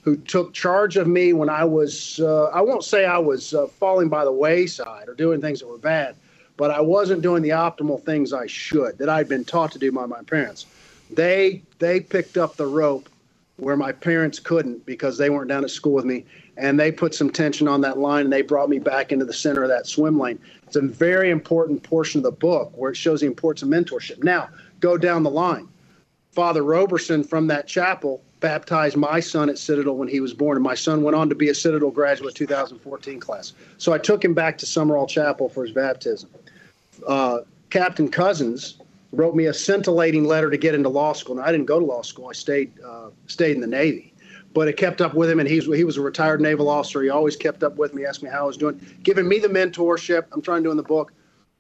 [0.04, 3.68] who took charge of me when I was, uh, I won't say I was uh,
[3.68, 6.16] falling by the wayside or doing things that were bad,
[6.58, 9.92] but I wasn't doing the optimal things I should that I'd been taught to do
[9.92, 10.66] by my parents.
[11.12, 13.10] They they picked up the rope
[13.58, 16.26] where my parents couldn't because they weren't down at school with me,
[16.58, 19.34] and they put some tension on that line and they brought me back into the
[19.34, 20.40] center of that swim lane.
[20.72, 24.24] It's a very important portion of the book where it shows the importance of mentorship.
[24.24, 24.48] Now
[24.80, 25.68] go down the line.
[26.32, 30.64] Father Roberson from that chapel baptized my son at Citadel when he was born, and
[30.64, 33.52] my son went on to be a Citadel graduate 2014 class.
[33.80, 36.30] So I took him back to Summerall Chapel for his baptism.
[37.06, 38.78] Uh, Captain Cousins
[39.12, 41.38] wrote me a scintillating letter to get into law school.
[41.38, 44.11] and I didn't go to law school; I stayed uh, stayed in the Navy.
[44.54, 47.02] But it kept up with him, and he's he was a retired naval officer.
[47.02, 49.48] He always kept up with me, asked me how I was doing, giving me the
[49.48, 50.26] mentorship.
[50.32, 51.14] I'm trying to do in the book.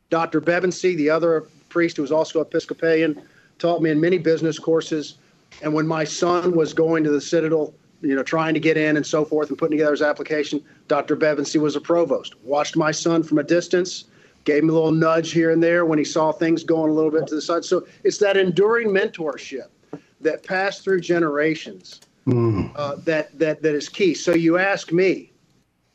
[0.09, 0.41] Dr.
[0.41, 3.21] Bevensey, the other priest who was also Episcopalian,
[3.59, 5.15] taught me in many business courses.
[5.63, 8.97] And when my son was going to the Citadel, you know, trying to get in
[8.97, 11.15] and so forth and putting together his application, Dr.
[11.15, 12.35] Bevensey was a provost.
[12.43, 14.05] Watched my son from a distance,
[14.43, 17.11] gave him a little nudge here and there when he saw things going a little
[17.11, 17.63] bit to the side.
[17.63, 19.69] So it's that enduring mentorship
[20.19, 22.01] that passed through generations
[22.75, 24.13] uh, that, that, that is key.
[24.13, 25.31] So you ask me,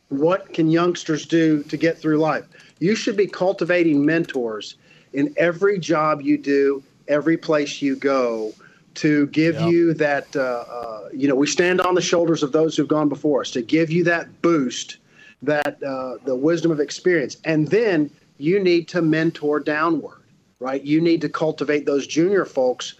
[0.09, 2.45] what can youngsters do to get through life?
[2.79, 4.77] You should be cultivating mentors
[5.13, 8.53] in every job you do, every place you go,
[8.95, 10.35] to give you that.
[10.35, 13.51] Uh, uh, you know, we stand on the shoulders of those who've gone before us
[13.53, 14.99] to give you that boost,
[15.43, 20.23] that uh, the wisdom of experience, and then you need to mentor downward,
[20.61, 20.83] right?
[20.83, 22.95] You need to cultivate those junior folks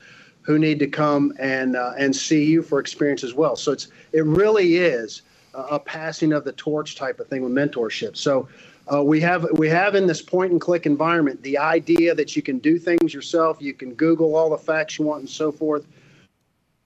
[0.47, 3.57] who need to come and uh, and see you for experience as well.
[3.57, 7.53] So it's it really is a, a passing of the torch type of thing with
[7.53, 8.17] mentorship.
[8.17, 8.49] So
[8.93, 12.43] uh, we have we have in this point and click environment the idea that you
[12.43, 15.85] can do things yourself, you can Google all the facts you want and so forth,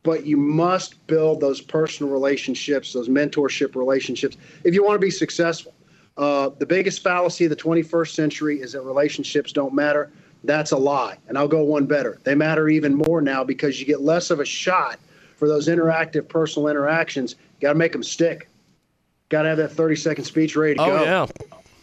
[0.02, 5.10] but you must build those personal relationships, those mentorship relationships, if you want to be
[5.10, 5.74] successful.
[6.16, 10.10] Uh, the biggest fallacy of the 21st century is that relationships don't matter.
[10.44, 11.18] That's a lie.
[11.28, 12.18] And I'll go one better.
[12.24, 14.98] They matter even more now because you get less of a shot
[15.36, 17.36] for those interactive personal interactions.
[17.60, 18.48] Got to make them stick.
[19.28, 21.02] Got to have that 30 second speech ready to Oh go.
[21.04, 21.26] yeah.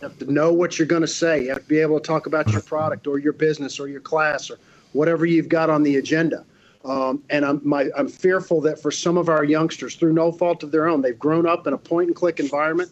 [0.01, 1.43] You have to know what you're going to say.
[1.43, 4.01] You have to be able to talk about your product or your business or your
[4.01, 4.59] class or
[4.93, 6.45] whatever you've got on the agenda.
[6.85, 10.63] Um, and I'm my, I'm fearful that for some of our youngsters, through no fault
[10.63, 12.91] of their own, they've grown up in a point and click environment,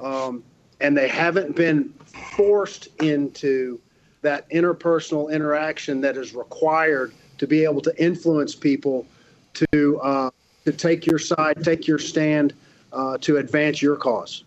[0.00, 0.42] um,
[0.80, 1.90] and they haven't been
[2.36, 3.80] forced into
[4.22, 9.06] that interpersonal interaction that is required to be able to influence people
[9.54, 10.30] to uh,
[10.64, 12.52] to take your side, take your stand,
[12.92, 14.44] uh, to advance your cause.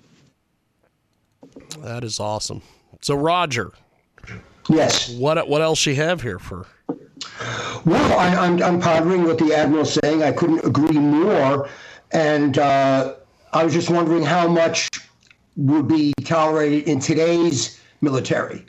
[1.79, 2.61] That is awesome.
[3.01, 3.71] So Roger,
[4.69, 5.09] Yes.
[5.09, 6.67] what what else you have here for?
[7.85, 10.23] Well, I, I'm, I'm pondering what the admiral's saying.
[10.23, 11.69] I couldn't agree more.
[12.11, 13.15] And uh,
[13.53, 14.89] I was just wondering how much
[15.55, 18.65] would be tolerated in today's military.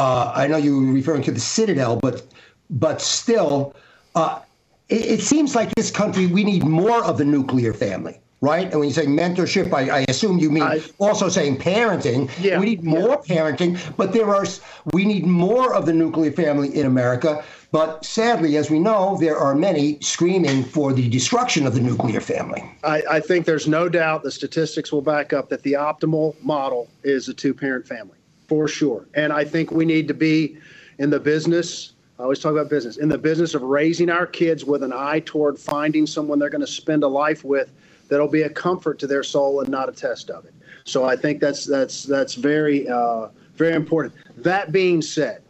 [0.00, 2.22] Uh, I know you were referring to the Citadel, but
[2.70, 3.74] but still,
[4.14, 4.40] uh,
[4.88, 8.66] it, it seems like this country we need more of the nuclear family, right?
[8.70, 12.30] And when you say mentorship, I, I assume you mean I- also saying parenting.
[12.40, 14.46] Yeah, we need more parenting, but there are
[14.94, 17.44] we need more of the nuclear family in America.
[17.70, 22.22] But sadly, as we know, there are many screaming for the destruction of the nuclear
[22.22, 22.64] family.
[22.82, 26.88] I, I think there's no doubt the statistics will back up that the optimal model
[27.04, 28.16] is a two parent family
[28.50, 29.06] for sure.
[29.14, 30.58] And I think we need to be
[30.98, 31.92] in the business.
[32.18, 35.20] I always talk about business in the business of raising our kids with an eye
[35.24, 37.70] toward finding someone they're going to spend a life with
[38.08, 40.52] that'll be a comfort to their soul and not a test of it.
[40.82, 44.14] So I think that's that's that's very uh, very important.
[44.38, 45.44] That being said,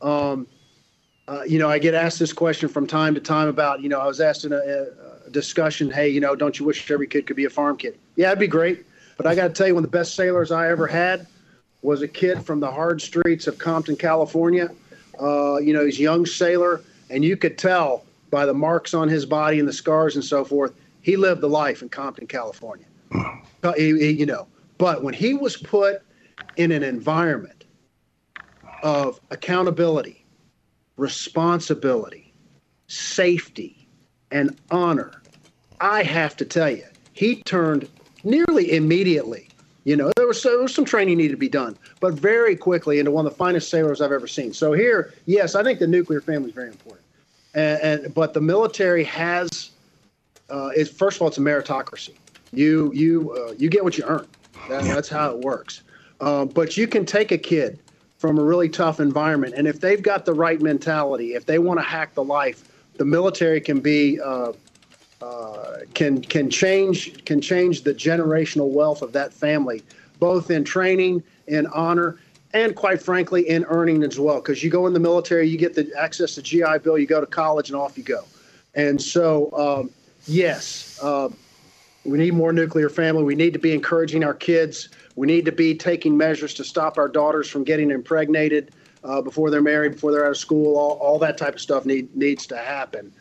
[0.00, 0.46] um,
[1.28, 4.00] uh, you know, I get asked this question from time to time about, you know,
[4.00, 4.86] I was asked in a,
[5.26, 7.98] a discussion, hey, you know, don't you wish every kid could be a farm kid?
[8.16, 8.86] Yeah, it'd be great.
[9.18, 11.26] But I got to tell you, one of the best sailors I ever had
[11.82, 14.70] was a kid from the hard streets of Compton, California.
[15.20, 16.80] Uh, you know, he's a young sailor,
[17.10, 20.44] and you could tell by the marks on his body and the scars and so
[20.44, 20.72] forth,
[21.02, 22.86] he lived the life in Compton, California.
[23.62, 24.46] Uh, he- he- you know,
[24.78, 26.02] but when he was put
[26.56, 27.64] in an environment
[28.82, 30.24] of accountability,
[30.96, 32.32] responsibility,
[32.86, 33.86] safety,
[34.30, 35.22] and honor,
[35.80, 37.88] I have to tell you, he turned
[38.24, 39.48] nearly immediately.
[39.84, 42.98] You know, there was there was some training needed to be done, but very quickly
[42.98, 44.52] into one of the finest sailors I've ever seen.
[44.52, 47.04] So here, yes, I think the nuclear family is very important,
[47.54, 49.70] and, and but the military has
[50.50, 52.14] uh, is first of all it's a meritocracy.
[52.52, 54.26] You you uh, you get what you earn.
[54.68, 55.82] That, that's how it works.
[56.20, 57.80] Uh, but you can take a kid
[58.18, 61.80] from a really tough environment, and if they've got the right mentality, if they want
[61.80, 62.62] to hack the life,
[62.98, 64.20] the military can be
[65.22, 69.82] uh, can can change can change the generational wealth of that family,
[70.18, 72.18] both in training, in honor,
[72.54, 74.36] and quite frankly in earning as well.
[74.36, 77.20] Because you go in the military, you get the access to GI Bill, you go
[77.20, 78.24] to college, and off you go.
[78.74, 79.90] And so, um,
[80.26, 81.28] yes, uh,
[82.04, 83.22] we need more nuclear family.
[83.22, 84.88] We need to be encouraging our kids.
[85.14, 88.72] We need to be taking measures to stop our daughters from getting impregnated
[89.04, 90.76] uh, before they're married, before they're out of school.
[90.76, 93.12] All, all that type of stuff need, needs to happen.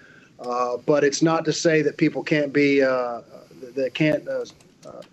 [0.42, 3.22] Uh, but it's not to say that people can't be uh,
[3.76, 4.44] that can't uh,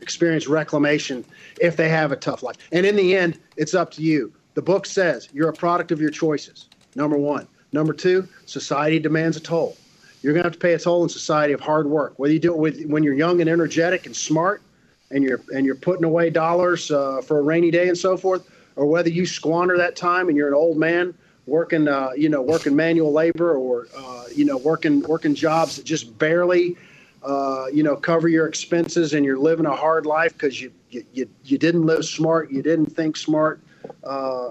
[0.01, 1.25] experience reclamation
[1.61, 2.57] if they have a tough life.
[2.73, 4.33] And in the end, it's up to you.
[4.55, 6.69] The book says you're a product of your choices.
[6.95, 7.47] Number one.
[7.73, 9.77] Number two, society demands a toll.
[10.23, 12.15] You're going to have to pay a toll in society of hard work.
[12.17, 14.63] Whether you do it with, when you're young and energetic and smart,
[15.11, 18.49] and you're and you're putting away dollars uh, for a rainy day and so forth,
[18.77, 21.15] or whether you squander that time and you're an old man
[21.49, 25.85] working, uh, you know, working manual labor or uh, you know working working jobs that
[25.85, 26.77] just barely,
[27.23, 31.05] uh, you know, cover your expenses and you're living a hard life because you, you
[31.13, 33.61] you you didn't live smart, you didn't think smart
[34.05, 34.51] uh,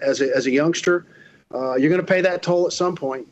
[0.00, 1.06] as a as a youngster.
[1.54, 3.26] Uh, you're going to pay that toll at some point.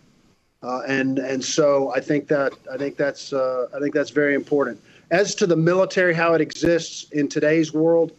[0.63, 4.81] Uh, and and so I think that I think that's I think that's very important.
[5.11, 8.13] As to the military, how it exists in today's world,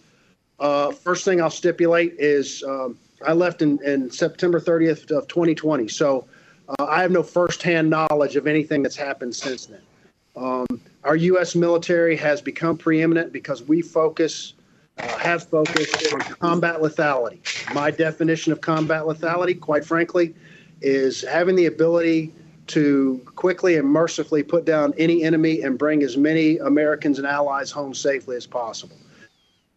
[0.59, 6.25] first thing I'll stipulate is um, I left in, in, September 30th of 2020, so
[6.69, 9.81] uh, I have no firsthand knowledge of anything that's happened since then.
[10.35, 10.65] Um,
[11.03, 11.55] our U.S.
[11.55, 14.53] military has become preeminent because we focus,
[14.97, 17.39] uh, have focused on combat lethality.
[17.73, 20.33] My definition of combat lethality, quite frankly,
[20.81, 22.33] is having the ability
[22.67, 27.69] to quickly and mercifully put down any enemy and bring as many Americans and allies
[27.69, 28.95] home safely as possible.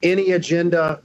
[0.03, 1.03] Any agenda,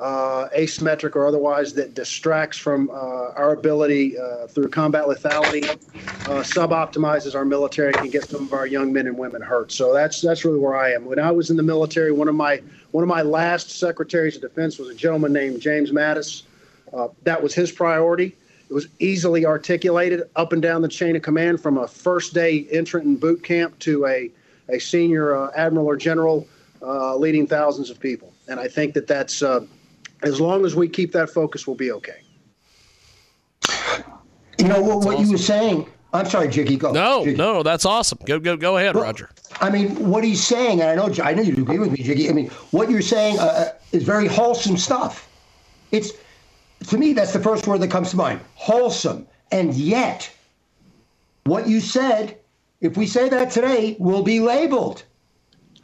[0.00, 6.42] uh, asymmetric or otherwise, that distracts from uh, our ability uh, through combat lethality, uh,
[6.42, 9.70] suboptimizes our military, can get some of our young men and women hurt.
[9.70, 11.04] So that's that's really where I am.
[11.04, 14.42] When I was in the military, one of my one of my last secretaries of
[14.42, 16.44] defense was a gentleman named James Mattis.
[16.94, 18.34] Uh, that was his priority
[18.68, 22.66] it was easily articulated up and down the chain of command from a first day
[22.70, 24.30] entrant in boot camp to a,
[24.68, 26.46] a senior uh, admiral or general
[27.16, 28.32] leading thousands of people.
[28.48, 29.42] And I think that that's,
[30.22, 32.22] as long as we keep that focus, we'll be okay.
[34.58, 35.24] You know, what, what awesome.
[35.24, 36.92] you were saying, I'm sorry, Jiggy, go.
[36.92, 37.36] No, Jiggy.
[37.36, 38.18] no, that's awesome.
[38.24, 39.30] Go, go, go ahead, well, Roger.
[39.60, 42.28] I mean, what he's saying, and I know, I know you agree with me, Jiggy.
[42.28, 45.28] I mean, what you're saying uh, uh, is very wholesome stuff.
[45.92, 46.12] It's
[46.88, 49.26] to me, that's the first word that comes to mind wholesome.
[49.52, 50.30] And yet,
[51.44, 52.38] what you said,
[52.80, 55.04] if we say that today, we'll be labeled,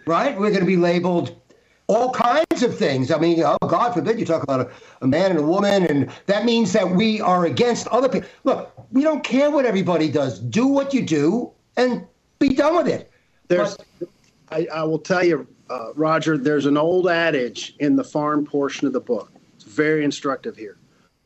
[0.06, 0.38] right?
[0.38, 1.36] We're going to be labeled
[1.88, 3.10] all kinds of things.
[3.10, 4.70] I mean, oh, God forbid you talk about a,
[5.02, 8.28] a, man and a woman, and that means that we are against other people.
[8.44, 10.40] Look, we don't care what everybody does.
[10.40, 12.04] Do what you do and
[12.38, 13.10] be done with it.
[13.48, 14.08] There's, but,
[14.50, 18.86] I, I, will tell you, uh, Roger, there's an old adage in the farm portion
[18.86, 19.30] of the book.
[19.54, 20.78] It's very instructive here.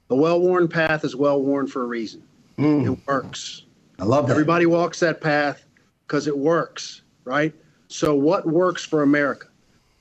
[0.08, 2.22] The well worn path is well worn for a reason.
[2.58, 2.92] Mm.
[2.92, 3.64] It works.
[3.98, 4.32] I love that.
[4.32, 5.64] Everybody walks that path
[6.06, 7.54] because it works, right?
[7.88, 9.48] So, what works for America,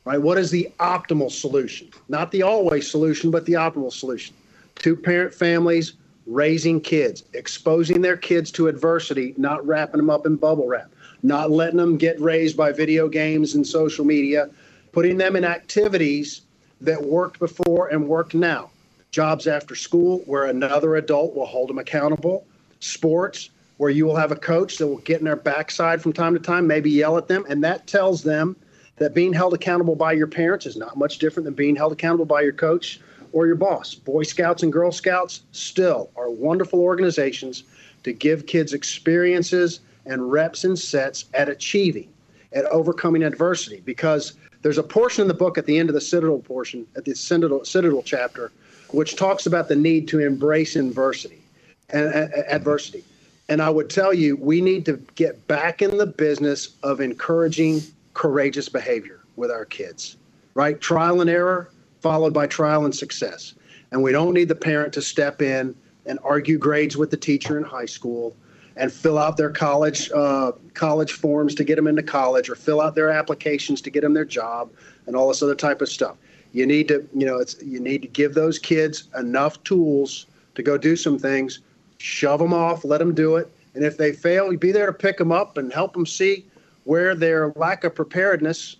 [0.05, 0.21] right?
[0.21, 1.89] What is the optimal solution?
[2.07, 4.35] Not the always solution, but the optimal solution.
[4.75, 5.93] Two parent families
[6.25, 10.91] raising kids, exposing their kids to adversity, not wrapping them up in bubble wrap,
[11.23, 14.49] not letting them get raised by video games and social media,
[14.91, 16.41] putting them in activities
[16.81, 18.69] that worked before and work now
[19.11, 22.45] jobs after school where another adult will hold them accountable,
[22.79, 26.33] sports where you will have a coach that will get in their backside from time
[26.33, 28.55] to time, maybe yell at them, and that tells them
[28.99, 32.25] that being held accountable by your parents is not much different than being held accountable
[32.25, 32.99] by your coach
[33.31, 33.95] or your boss.
[33.95, 37.63] Boy Scouts and Girl Scouts still are wonderful organizations
[38.03, 42.09] to give kids experiences and reps and sets at achieving,
[42.53, 43.81] at overcoming adversity.
[43.85, 47.05] Because there's a portion in the book at the end of the Citadel portion, at
[47.05, 48.51] the Citadel, Citadel chapter,
[48.91, 51.41] which talks about the need to embrace adversity
[51.89, 52.13] and
[52.49, 53.03] adversity.
[53.47, 57.81] And I would tell you, we need to get back in the business of encouraging
[58.19, 60.17] courageous behavior with our kids,
[60.53, 60.81] right?
[60.81, 63.53] Trial and error followed by trial and success.
[63.91, 65.73] And we don't need the parent to step in
[66.05, 68.35] and argue grades with the teacher in high school
[68.75, 72.81] and fill out their college uh, college forms to get them into college or fill
[72.81, 74.69] out their applications to get them their job
[75.07, 76.17] and all this other type of stuff
[76.51, 80.61] You need to, you know, it's you need to give those kids enough tools to
[80.61, 81.61] go do some things.
[81.99, 84.93] Shove them off, let them do it, and if they fail, you be there to
[84.93, 86.45] pick them up and help them see
[86.89, 88.77] where their lack of preparedness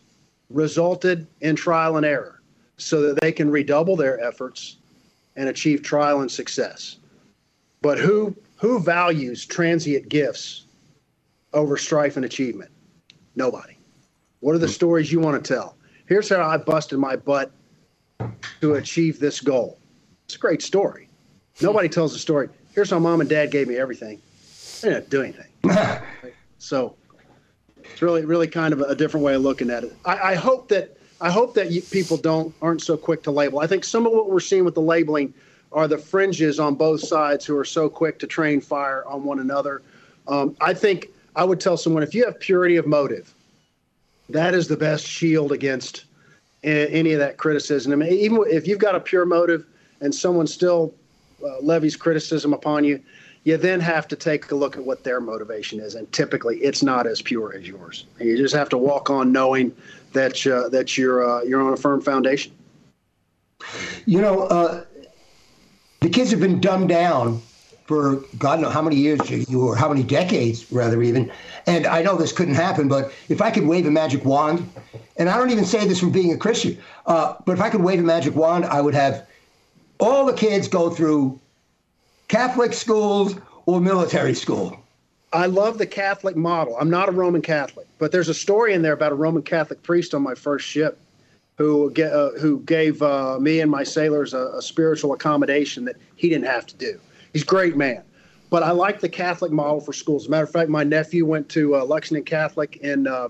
[0.49, 2.41] resulted in trial and error,
[2.75, 4.77] so that they can redouble their efforts
[5.35, 6.97] and achieve trial and success.
[7.83, 10.65] But who who values transient gifts
[11.53, 12.71] over strife and achievement?
[13.35, 13.77] Nobody.
[14.39, 15.75] What are the stories you want to tell?
[16.07, 17.51] Here's how I busted my butt
[18.61, 19.77] to achieve this goal.
[20.25, 21.09] It's a great story.
[21.61, 22.49] Nobody tells the story.
[22.73, 24.19] Here's how mom and dad gave me everything.
[24.81, 25.51] They didn't do anything.
[26.57, 26.95] so
[27.91, 29.95] it's really, really kind of a different way of looking at it.
[30.05, 33.59] I, I hope that I hope that you, people don't aren't so quick to label.
[33.59, 35.33] I think some of what we're seeing with the labeling
[35.71, 39.39] are the fringes on both sides who are so quick to train fire on one
[39.39, 39.81] another.
[40.27, 43.33] Um, I think I would tell someone if you have purity of motive,
[44.29, 46.05] that is the best shield against
[46.63, 47.91] any of that criticism.
[47.91, 49.65] I mean, even if you've got a pure motive
[50.01, 50.93] and someone still
[51.43, 53.01] uh, levies criticism upon you,
[53.49, 56.83] you then have to take a look at what their motivation is, and typically it's
[56.83, 58.05] not as pure as yours.
[58.19, 59.75] You just have to walk on knowing
[60.13, 62.51] that uh, that you're uh, you're on a firm foundation.
[64.05, 64.85] You know, uh,
[66.01, 67.41] the kids have been dumbed down
[67.87, 69.19] for God knows how many years,
[69.49, 71.31] you or how many decades, rather even.
[71.65, 74.69] And I know this couldn't happen, but if I could wave a magic wand,
[75.17, 76.77] and I don't even say this from being a Christian,
[77.07, 79.25] uh, but if I could wave a magic wand, I would have
[79.99, 81.39] all the kids go through
[82.29, 84.79] Catholic schools or military school.
[85.33, 86.77] I love the Catholic model.
[86.79, 89.83] I'm not a Roman Catholic, but there's a story in there about a Roman Catholic
[89.83, 90.99] priest on my first ship
[91.57, 96.29] who uh, who gave uh, me and my sailors a, a spiritual accommodation that he
[96.29, 96.99] didn't have to do.
[97.33, 98.03] He's a great man.
[98.49, 100.23] But I like the Catholic model for schools.
[100.23, 103.29] As a matter of fact, my nephew went to uh, Lexington Catholic in uh,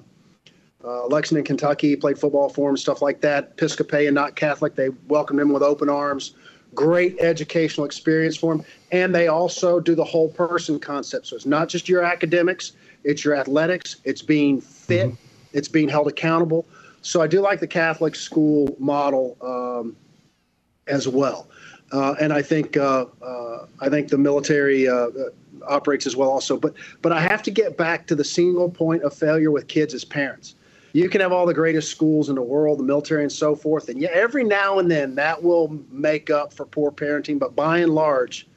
[0.83, 3.53] uh, Lexington, Kentucky, played football for him, stuff like that.
[3.57, 4.75] Episcopalian, not Catholic.
[4.75, 6.35] They welcomed him with open arms.
[6.79, 8.65] Great educational experience for them.
[8.91, 11.27] And they also do the whole person concept.
[11.27, 12.73] So it's not just your academics,
[13.03, 15.11] it's your athletics, it's being fit,
[15.53, 16.65] it's being held accountable.
[17.01, 19.95] So I do like the Catholic school model um,
[20.87, 21.47] as well.
[21.91, 25.09] Uh, and I think uh, uh, I think the military uh, uh,
[25.67, 26.57] operates as well also.
[26.57, 29.93] But but I have to get back to the single point of failure with kids
[29.93, 30.55] as parents.
[30.93, 33.89] You can have all the greatest schools in the world, the military and so forth,
[33.89, 37.37] and yeah, every now and then that will make up for poor parenting.
[37.37, 38.47] But by and large,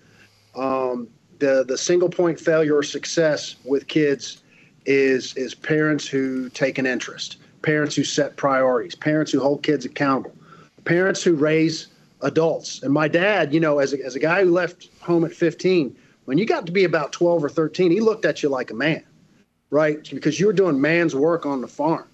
[0.55, 1.09] um,
[1.39, 4.43] the the single point failure or success with kids
[4.87, 9.85] is is parents who take an interest, parents who set priorities, parents who hold kids
[9.85, 10.35] accountable,
[10.85, 11.89] parents who raise
[12.23, 12.83] adults.
[12.83, 15.95] And my dad, you know, as a, as a guy who left home at 15,
[16.25, 18.75] when you got to be about 12 or 13, he looked at you like a
[18.75, 19.03] man,
[19.71, 20.09] right?
[20.09, 22.07] Because you were doing man's work on the farm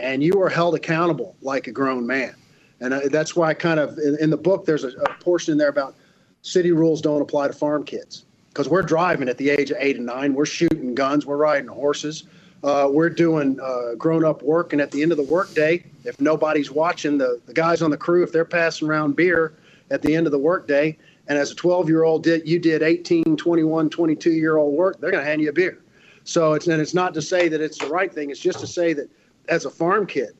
[0.00, 2.34] and you are held accountable like a grown man.
[2.80, 5.52] And I, that's why I kind of, in, in the book, there's a, a portion
[5.52, 5.94] in there about
[6.42, 9.96] city rules don't apply to farm kids because we're driving at the age of eight
[9.96, 10.34] and nine.
[10.34, 12.24] We're shooting guns, we're riding horses.
[12.62, 16.70] Uh, we're doing uh, grown-up work, and at the end of the workday, if nobody's
[16.70, 19.54] watching, the, the guys on the crew, if they're passing around beer
[19.90, 20.96] at the end of the workday,
[21.26, 25.40] and as a 12-year-old did you did 18, 21, 22-year-old work, they're going to hand
[25.40, 25.78] you a beer.
[26.24, 28.30] So it's and it's not to say that it's the right thing.
[28.30, 29.08] It's just to say that
[29.50, 30.30] as a farm kid,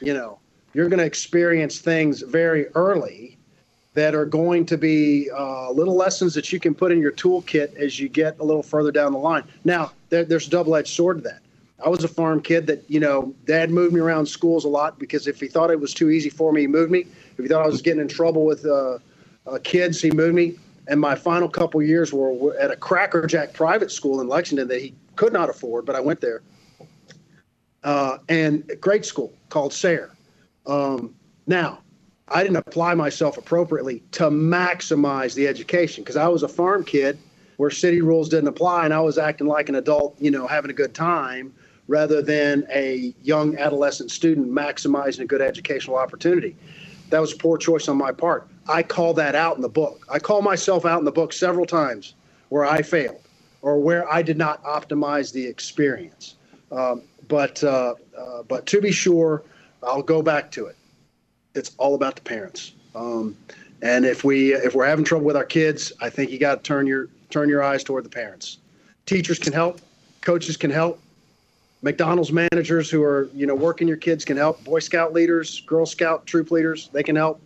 [0.00, 0.38] you know,
[0.72, 3.36] you're going to experience things very early
[3.94, 7.74] that are going to be uh, little lessons that you can put in your toolkit
[7.76, 9.44] as you get a little further down the line.
[9.64, 11.40] Now, there, there's a double-edged sword to that.
[11.84, 14.98] I was a farm kid that, you know, dad moved me around schools a lot
[14.98, 17.00] because if he thought it was too easy for me, he moved me.
[17.00, 18.98] If he thought I was getting in trouble with uh,
[19.46, 20.54] uh, kids, he moved me.
[20.88, 24.80] And my final couple years were, at a Cracker Jack private school in Lexington that
[24.80, 26.42] he could not afford, but I went there.
[27.84, 30.10] Uh, and great school called Sayre.
[30.66, 31.14] Um,
[31.46, 31.80] now,
[32.28, 37.18] I didn't apply myself appropriately to maximize the education because I was a farm kid
[37.56, 40.70] where city rules didn't apply and I was acting like an adult, you know, having
[40.70, 41.52] a good time
[41.88, 46.56] rather than a young adolescent student maximizing a good educational opportunity.
[47.10, 48.48] That was a poor choice on my part.
[48.68, 50.06] I call that out in the book.
[50.10, 52.14] I call myself out in the book several times
[52.48, 53.20] where I failed
[53.60, 56.36] or where I did not optimize the experience.
[56.70, 57.02] Um,
[57.32, 59.42] but uh, uh, but to be sure,
[59.82, 60.76] I'll go back to it.
[61.54, 62.72] It's all about the parents.
[62.94, 63.34] Um,
[63.80, 66.62] and if we if we're having trouble with our kids, I think you got to
[66.62, 68.58] turn your turn your eyes toward the parents.
[69.06, 69.80] Teachers can help,
[70.20, 71.00] coaches can help,
[71.80, 74.62] McDonald's managers who are you know working your kids can help.
[74.62, 77.40] Boy Scout leaders, Girl Scout troop leaders, they can help.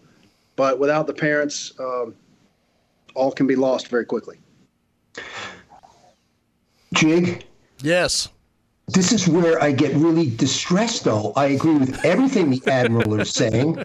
[0.57, 2.13] But without the parents, um,
[3.15, 4.41] all can be lost very quickly.
[6.93, 7.45] Jig,
[7.83, 8.31] Yes.
[8.89, 11.33] This is where I get really distressed, though.
[11.35, 13.83] I agree with everything the Admiral is saying,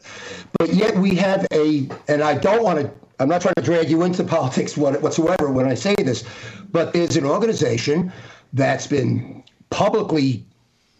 [0.60, 3.90] but yet we have a, and I don't want to, I'm not trying to drag
[3.90, 6.24] you into politics whatsoever when I say this,
[6.72, 8.14] but there's an organization
[8.54, 10.46] that's been publicly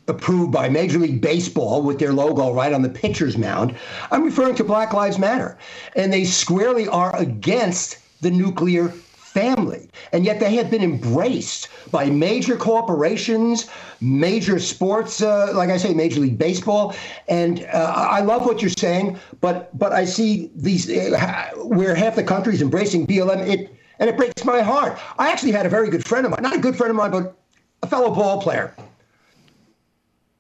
[0.08, 3.76] approved by Major League Baseball with their logo right on the pitcher's mound.
[4.10, 5.60] I'm referring to Black Lives Matter.
[5.96, 8.92] And they squarely are against the nuclear
[9.32, 9.90] family.
[10.12, 13.70] And yet they have been embraced by major corporations,
[14.02, 16.94] major sports, uh, like I say, Major League Baseball.
[17.28, 22.16] And uh, I love what you're saying, but but I see these uh, where half
[22.16, 23.48] the country is embracing BLM.
[23.48, 25.00] It and it breaks my heart.
[25.20, 27.12] I actually had a very good friend of mine, not a good friend of mine,
[27.12, 27.38] but
[27.84, 28.74] a fellow ball player.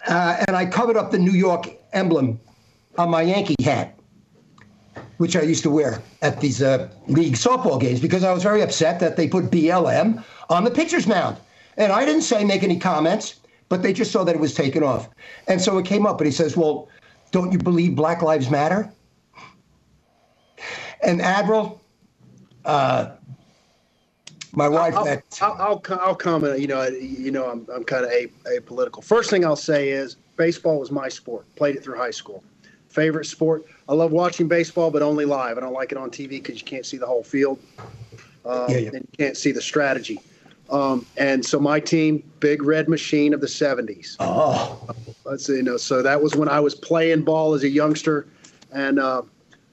[0.07, 2.39] Uh, and I covered up the New York emblem
[2.97, 3.95] on my Yankee hat
[5.21, 8.63] which I used to wear at these uh, league softball games because I was very
[8.63, 11.37] upset that they put BLM on the pitcher's mound.
[11.77, 13.35] And I didn't say make any comments,
[13.69, 15.09] but they just saw that it was taken off.
[15.47, 16.89] And so it came up, and he says, Well,
[17.29, 18.91] don't you believe Black Lives Matter?
[21.03, 21.79] And Admiral,
[22.65, 23.11] uh,
[24.53, 24.95] my wife.
[24.95, 25.21] I'll, I'll,
[25.61, 26.59] I'll, I'll, comment.
[26.59, 28.27] You know, you know, I'm, I'm kind of a,
[28.59, 29.03] apolitical.
[29.03, 31.45] First thing I'll say is baseball was my sport.
[31.55, 32.43] Played it through high school.
[32.91, 33.65] Favorite sport.
[33.87, 35.57] I love watching baseball, but only live.
[35.57, 37.59] I don't like it on TV because you can't see the whole field.
[38.45, 38.89] Um, yeah, yeah.
[38.93, 40.19] And you can't see the strategy.
[40.69, 44.15] Um, and so my team, Big Red Machine of the 70s.
[44.19, 44.89] Oh.
[45.25, 48.27] Let's see, you know, so that was when I was playing ball as a youngster.
[48.71, 49.23] And, uh,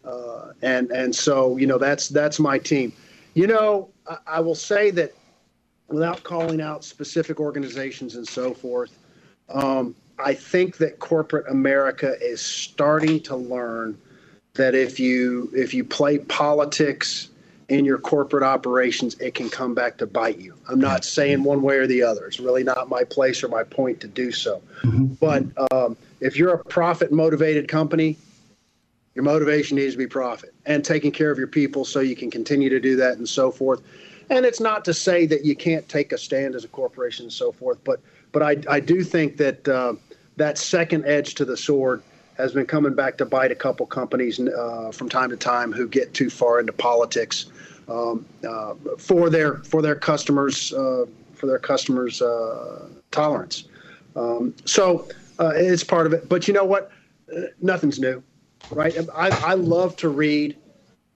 [0.04, 2.92] uh, and, and so, you know, that's, that's my team.
[3.34, 5.12] You know, I, I will say that
[5.88, 8.98] without calling out specific organizations and so forth,
[9.48, 13.98] um, I think that corporate America is starting to learn
[14.54, 17.28] that if you if you play politics
[17.68, 20.54] in your corporate operations, it can come back to bite you.
[20.68, 22.26] I'm not saying one way or the other.
[22.26, 24.62] It's really not my place or my point to do so.
[24.82, 25.06] Mm-hmm.
[25.20, 28.16] But um, if you're a profit motivated company,
[29.14, 32.30] your motivation needs to be profit and taking care of your people so you can
[32.30, 33.82] continue to do that and so forth.
[34.30, 37.32] And it's not to say that you can't take a stand as a corporation and
[37.32, 38.00] so forth, but
[38.30, 39.94] but I, I do think that uh,
[40.38, 42.02] that second edge to the sword
[42.36, 45.86] has been coming back to bite a couple companies uh, from time to time who
[45.88, 47.46] get too far into politics
[47.88, 53.64] um, uh, for their for their customers uh, for their customers uh, tolerance.
[54.16, 55.08] Um, so
[55.38, 56.28] uh, it's part of it.
[56.28, 56.92] But you know what?
[57.34, 58.22] Uh, nothing's new,
[58.70, 58.96] right?
[59.14, 60.56] I, I love to read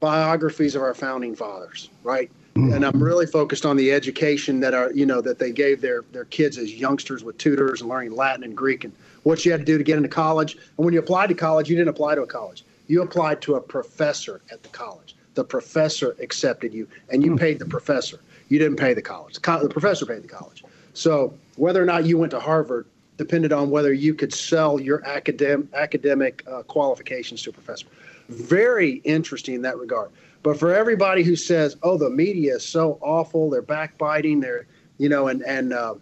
[0.00, 2.30] biographies of our founding fathers, right?
[2.54, 2.74] Mm.
[2.74, 6.02] And I'm really focused on the education that are, you know, that they gave their
[6.12, 8.92] their kids as youngsters with tutors and learning Latin and Greek and
[9.22, 10.54] what you had to do to get into college.
[10.54, 12.64] And when you applied to college, you didn't apply to a college.
[12.88, 15.14] You applied to a professor at the college.
[15.34, 17.38] The professor accepted you, and you hmm.
[17.38, 18.20] paid the professor.
[18.48, 19.34] You didn't pay the college.
[19.34, 20.62] The professor paid the college.
[20.94, 25.04] So whether or not you went to Harvard depended on whether you could sell your
[25.06, 27.86] academic academic uh, qualifications to a professor.
[28.28, 30.10] Very interesting in that regard.
[30.42, 34.66] But for everybody who says, "Oh, the media is so awful," they're backbiting, they're
[34.98, 35.94] you know, and and uh,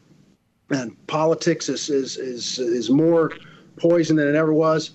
[0.70, 3.32] and politics is, is, is, is more
[3.76, 4.92] poison than it ever was.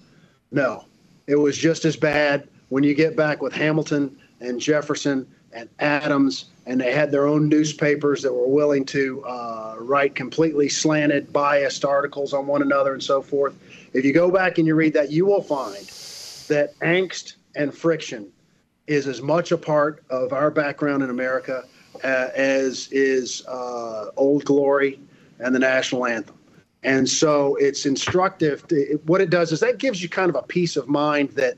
[0.51, 0.85] No,
[1.27, 6.45] it was just as bad when you get back with Hamilton and Jefferson and Adams,
[6.65, 11.85] and they had their own newspapers that were willing to uh, write completely slanted, biased
[11.85, 13.55] articles on one another and so forth.
[13.93, 15.85] If you go back and you read that, you will find
[16.47, 18.31] that angst and friction
[18.87, 21.63] is as much a part of our background in America
[22.03, 24.99] uh, as is uh, Old Glory
[25.39, 26.37] and the national anthem.
[26.83, 28.67] And so it's instructive.
[28.67, 31.31] To, it, what it does is that gives you kind of a peace of mind
[31.31, 31.57] that,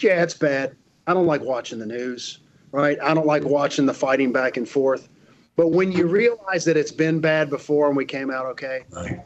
[0.00, 0.74] yeah, it's bad.
[1.06, 2.38] I don't like watching the news,
[2.70, 2.98] right?
[3.02, 5.08] I don't like watching the fighting back and forth.
[5.54, 9.20] But when you realize that it's been bad before and we came out okay, right.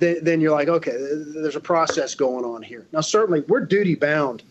[0.00, 0.96] then, then you're like, okay,
[1.34, 2.86] there's a process going on here.
[2.92, 4.42] Now, certainly, we're duty bound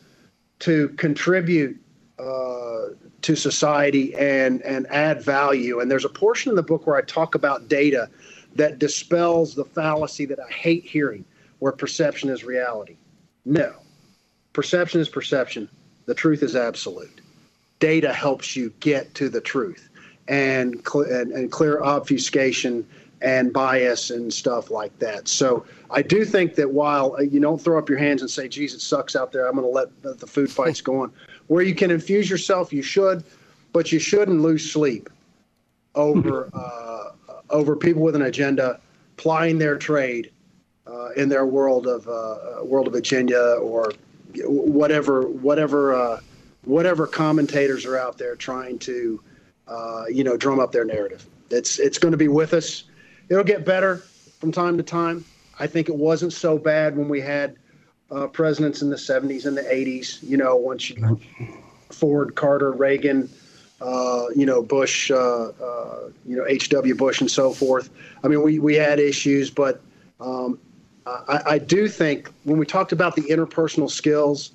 [0.59, 1.79] to contribute
[2.17, 2.87] uh,
[3.21, 5.79] to society and and add value.
[5.79, 8.09] And there's a portion in the book where I talk about data
[8.55, 11.25] that dispels the fallacy that I hate hearing,
[11.59, 12.95] where perception is reality.
[13.45, 13.73] No,
[14.53, 15.69] perception is perception.
[16.05, 17.21] The truth is absolute.
[17.79, 19.89] Data helps you get to the truth,
[20.27, 22.87] and cl- and, and clear obfuscation
[23.21, 25.27] and bias and stuff like that.
[25.27, 28.47] So I do think that while uh, you don't throw up your hands and say,
[28.47, 31.11] "Jesus sucks out there," I'm going to let the food fights go on.
[31.47, 33.23] Where you can infuse yourself, you should,
[33.73, 35.09] but you shouldn't lose sleep
[35.93, 36.49] over.
[36.84, 36.84] Uh,
[37.55, 38.79] over people with an agenda
[39.17, 40.31] plying their trade
[40.85, 43.93] uh, in their world of uh, world of Virginia or
[44.43, 46.19] whatever whatever uh,
[46.65, 49.21] whatever commentators are out there trying to
[49.67, 51.25] uh, you know drum up their narrative.
[51.49, 52.83] It's it's going to be with us.
[53.29, 53.97] It'll get better.
[54.39, 55.23] from time to time.
[55.57, 57.55] I think it wasn't so bad when we had
[58.11, 60.21] uh, presidents in the 70s and the 80s.
[60.21, 61.19] You know, once you
[61.91, 63.29] Ford, Carter, Reagan,
[63.81, 66.95] uh, you know, Bush, uh, uh, you know, H.W.
[66.95, 67.89] Bush, and so forth.
[68.23, 69.81] I mean, we, we had issues, but
[70.19, 70.59] um,
[71.05, 74.51] I, I do think when we talked about the interpersonal skills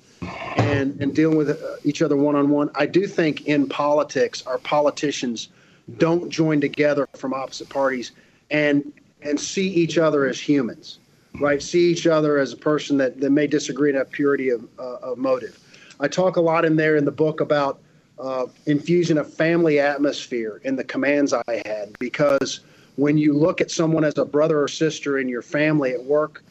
[0.57, 4.45] and, and dealing with uh, each other one on one, I do think in politics,
[4.45, 5.49] our politicians
[5.97, 8.11] don't join together from opposite parties
[8.49, 8.91] and
[9.23, 10.97] and see each other as humans,
[11.39, 11.61] right?
[11.61, 14.95] See each other as a person that, that may disagree and have purity of, uh,
[14.95, 15.59] of motive.
[15.99, 17.79] I talk a lot in there in the book about
[18.21, 22.59] uh, infusing a family atmosphere in the commands I had because
[22.95, 26.43] when you look at someone as a brother or sister in your family at work,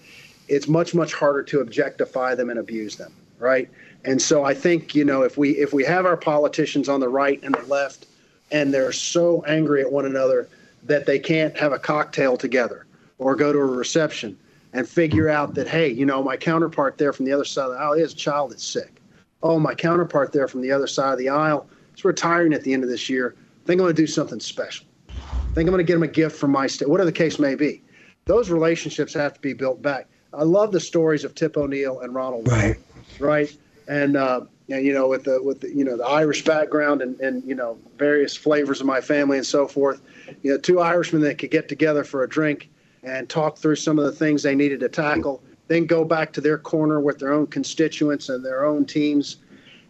[0.48, 3.68] it's much much harder to objectify them and abuse them, right?
[4.04, 7.08] And so I think you know if we if we have our politicians on the
[7.08, 8.06] right and the left,
[8.50, 10.48] and they're so angry at one another
[10.84, 12.86] that they can't have a cocktail together
[13.18, 14.36] or go to a reception
[14.72, 17.72] and figure out that hey, you know my counterpart there from the other side of
[17.72, 18.99] the aisle is a child that's sick.
[19.42, 22.72] Oh, my counterpart there from the other side of the aisle is retiring at the
[22.72, 23.34] end of this year.
[23.38, 24.86] I think I'm going to do something special.
[25.18, 27.38] I think I'm going to get him a gift from my state, whatever the case
[27.38, 27.82] may be.
[28.26, 30.08] Those relationships have to be built back.
[30.32, 32.76] I love the stories of Tip O'Neill and Ronald Right.
[33.18, 33.56] right?
[33.88, 37.18] And uh, and you know with the with the you know the Irish background and
[37.20, 40.00] and you know various flavors of my family and so forth,
[40.42, 42.70] you know two Irishmen that could get together for a drink
[43.02, 46.40] and talk through some of the things they needed to tackle, then go back to
[46.40, 49.36] their corner with their own constituents and their own teams,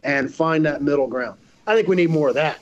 [0.05, 1.39] and find that middle ground.
[1.67, 2.59] I think we need more of that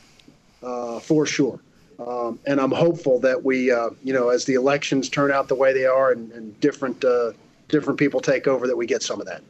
[0.62, 1.58] uh, for sure.
[1.98, 5.56] Um, and I'm hopeful that we, uh, you know, as the elections turn out the
[5.56, 7.32] way they are and, and different uh,
[7.66, 9.42] different people take over, that we get some of that.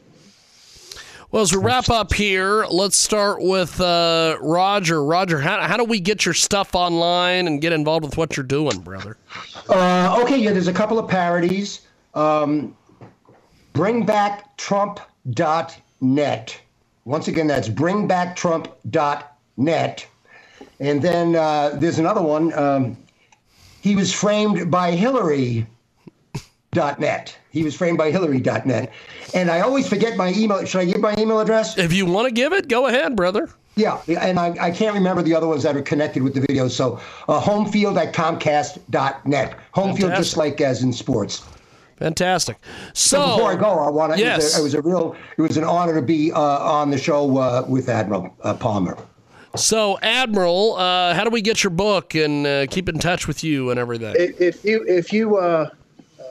[1.31, 5.03] Well, as we wrap up here, let's start with uh, Roger.
[5.03, 8.43] Roger, how, how do we get your stuff online and get involved with what you're
[8.43, 9.15] doing, brother?
[9.69, 11.81] Uh, okay, yeah, there's a couple of parodies.
[12.15, 12.75] Um,
[13.79, 16.61] bringbacktrump.net.
[17.05, 20.07] Once again, that's bringbacktrump.net.
[20.79, 22.53] And then uh, there's another one.
[22.53, 22.95] Um,
[23.81, 25.65] he was framed by Hillary.
[26.71, 27.35] Dot net.
[27.49, 28.93] He was framed by Hillary.net.
[29.33, 30.63] And I always forget my email.
[30.65, 31.79] Should I give my email address?
[31.79, 33.49] If you want to give it, go ahead, brother.
[33.75, 36.67] Yeah, and I, I can't remember the other ones that are connected with the video.
[36.67, 39.55] So uh, homefield at comcast.net.
[39.73, 40.17] Homefield Fantastic.
[40.17, 41.41] just like as in sports.
[41.99, 42.57] Fantastic.
[42.93, 44.19] So, Before I go, I want to.
[44.19, 44.57] Yes.
[44.57, 45.15] It, was a, it was a real.
[45.37, 48.97] It was an honor to be uh, on the show uh, with Admiral uh, Palmer.
[49.55, 53.43] so Admiral, uh, how do we get your book and uh, keep in touch with
[53.43, 54.15] you and everything?
[54.17, 55.69] If if you if you uh,
[56.19, 56.23] uh,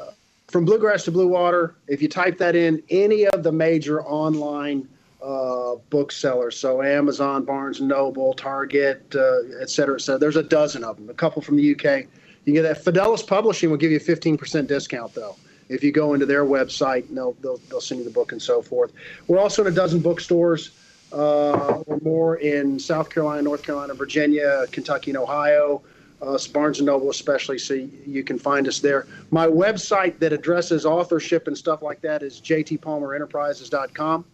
[0.46, 4.88] from bluegrass to blue water, if you type that in any of the major online
[5.22, 10.18] uh, booksellers, so Amazon, Barnes and Noble, Target, uh, et cetera, et cetera.
[10.18, 11.10] There's a dozen of them.
[11.10, 12.06] A couple from the UK.
[12.46, 12.82] You can get that.
[12.82, 15.36] Fidelis Publishing will give you a 15% discount though.
[15.68, 18.62] If you go into their website, they'll, they'll they'll send you the book and so
[18.62, 18.92] forth.
[19.26, 20.70] We're also in a dozen bookstores
[21.12, 25.82] uh, or more in South Carolina, North Carolina, Virginia, Kentucky, and Ohio.
[26.20, 29.06] Uh, Barnes and Noble, especially, so you, can find us there.
[29.30, 34.24] My website that addresses authorship and stuff like that is jtpalmerenterprises.com.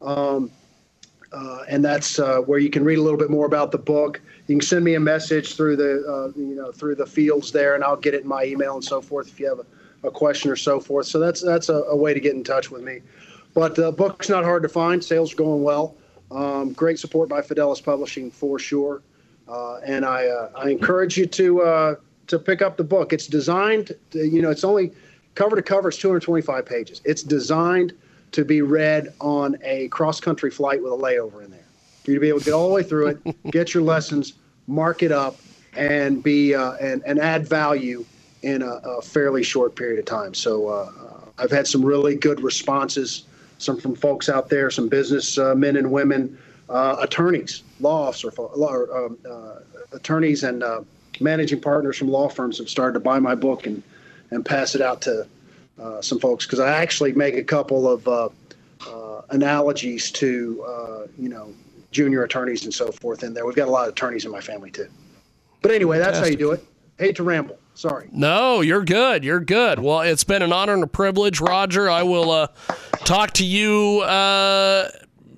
[0.00, 0.50] Um,
[1.32, 4.20] uh, and that's uh, where you can read a little bit more about the book.
[4.46, 7.74] You can send me a message through the uh, you know through the fields there,
[7.74, 9.66] and I'll get it in my email and so forth if you have a,
[10.04, 11.06] a question or so forth.
[11.06, 13.00] So that's that's a, a way to get in touch with me.
[13.54, 15.02] But the book's not hard to find.
[15.02, 15.96] Sales are going well.
[16.30, 19.02] Um, great support by Fidelis Publishing for sure.
[19.48, 21.94] Uh, and I uh, I encourage you to uh,
[22.28, 23.12] to pick up the book.
[23.12, 24.92] It's designed, to, you know, it's only
[25.34, 25.88] cover to cover.
[25.88, 27.00] It's 225 pages.
[27.04, 27.92] It's designed
[28.32, 31.60] to be read on a cross country flight with a layover in there.
[32.02, 34.34] For you to be able to get all the way through it, get your lessons,
[34.66, 35.36] mark it up,
[35.76, 38.04] and be uh, and and add value
[38.42, 40.34] in a, a fairly short period of time.
[40.34, 43.24] So uh, uh, I've had some really good responses,
[43.58, 46.38] some from folks out there, some business uh, men and women,
[46.68, 49.56] uh, attorneys, law officer, law, um, uh,
[49.92, 50.82] attorneys, and uh,
[51.20, 53.82] managing partners from law firms have started to buy my book and
[54.30, 55.26] and pass it out to
[55.80, 58.28] uh, some folks because I actually make a couple of uh,
[58.86, 61.52] uh, analogies to uh, you know
[61.90, 63.44] junior attorneys and so forth in there.
[63.44, 64.88] We've got a lot of attorneys in my family too.
[65.60, 66.64] But anyway, that's how you do it.
[66.98, 67.58] Hate to ramble.
[67.74, 68.08] Sorry.
[68.12, 69.24] No, you're good.
[69.24, 69.78] You're good.
[69.78, 71.88] Well, it's been an honor and a privilege, Roger.
[71.88, 72.48] I will uh,
[73.04, 74.90] talk to you uh,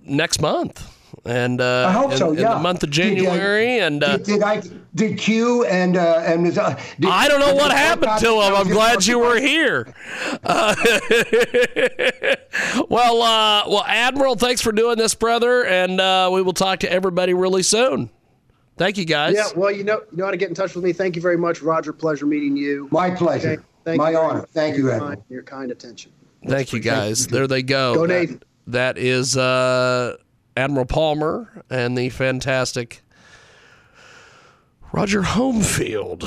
[0.02, 0.90] next month.
[1.26, 2.32] And uh, I hope in, so.
[2.32, 2.54] in yeah.
[2.54, 4.62] the month of Did, January, and uh, did, did I
[4.94, 8.54] did Q and uh, and uh, did, I don't know what happened to him.
[8.54, 9.94] I'm glad you were here.
[10.42, 10.74] Uh,
[12.90, 16.92] well, uh, well, Admiral, thanks for doing this, brother, and uh, we will talk to
[16.92, 18.10] everybody really soon.
[18.76, 19.34] Thank you, guys.
[19.34, 19.48] Yeah.
[19.56, 20.92] Well, you know you know how to get in touch with me.
[20.92, 21.92] Thank you very much, Roger.
[21.92, 22.88] Pleasure meeting you.
[22.90, 23.52] My pleasure.
[23.52, 23.62] Okay.
[23.84, 24.38] Thank My you very honor.
[24.40, 25.14] much Thank for you, your Admiral.
[25.16, 26.12] kind, your kind attention.
[26.46, 27.26] Thank you, guys.
[27.26, 27.94] There they go.
[27.94, 30.16] Go, That- that is uh,
[30.56, 33.02] Admiral Palmer and the fantastic
[34.94, 36.20] Roger Homefield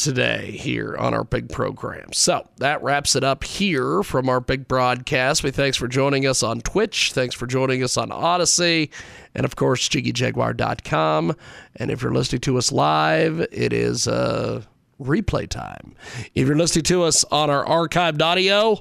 [0.00, 2.12] today here on our big program.
[2.12, 5.42] So that wraps it up here from our big broadcast.
[5.42, 7.10] We thanks for joining us on Twitch.
[7.12, 8.90] Thanks for joining us on Odysee.
[9.34, 11.34] And of course, JiggyJaguar.com.
[11.74, 14.62] And if you're listening to us live, it is uh,
[15.00, 15.96] replay time.
[16.36, 18.80] If you're listening to us on our archived audio,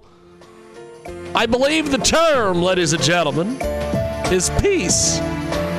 [1.34, 3.58] I believe the term, ladies and gentlemen,
[4.32, 5.20] is peace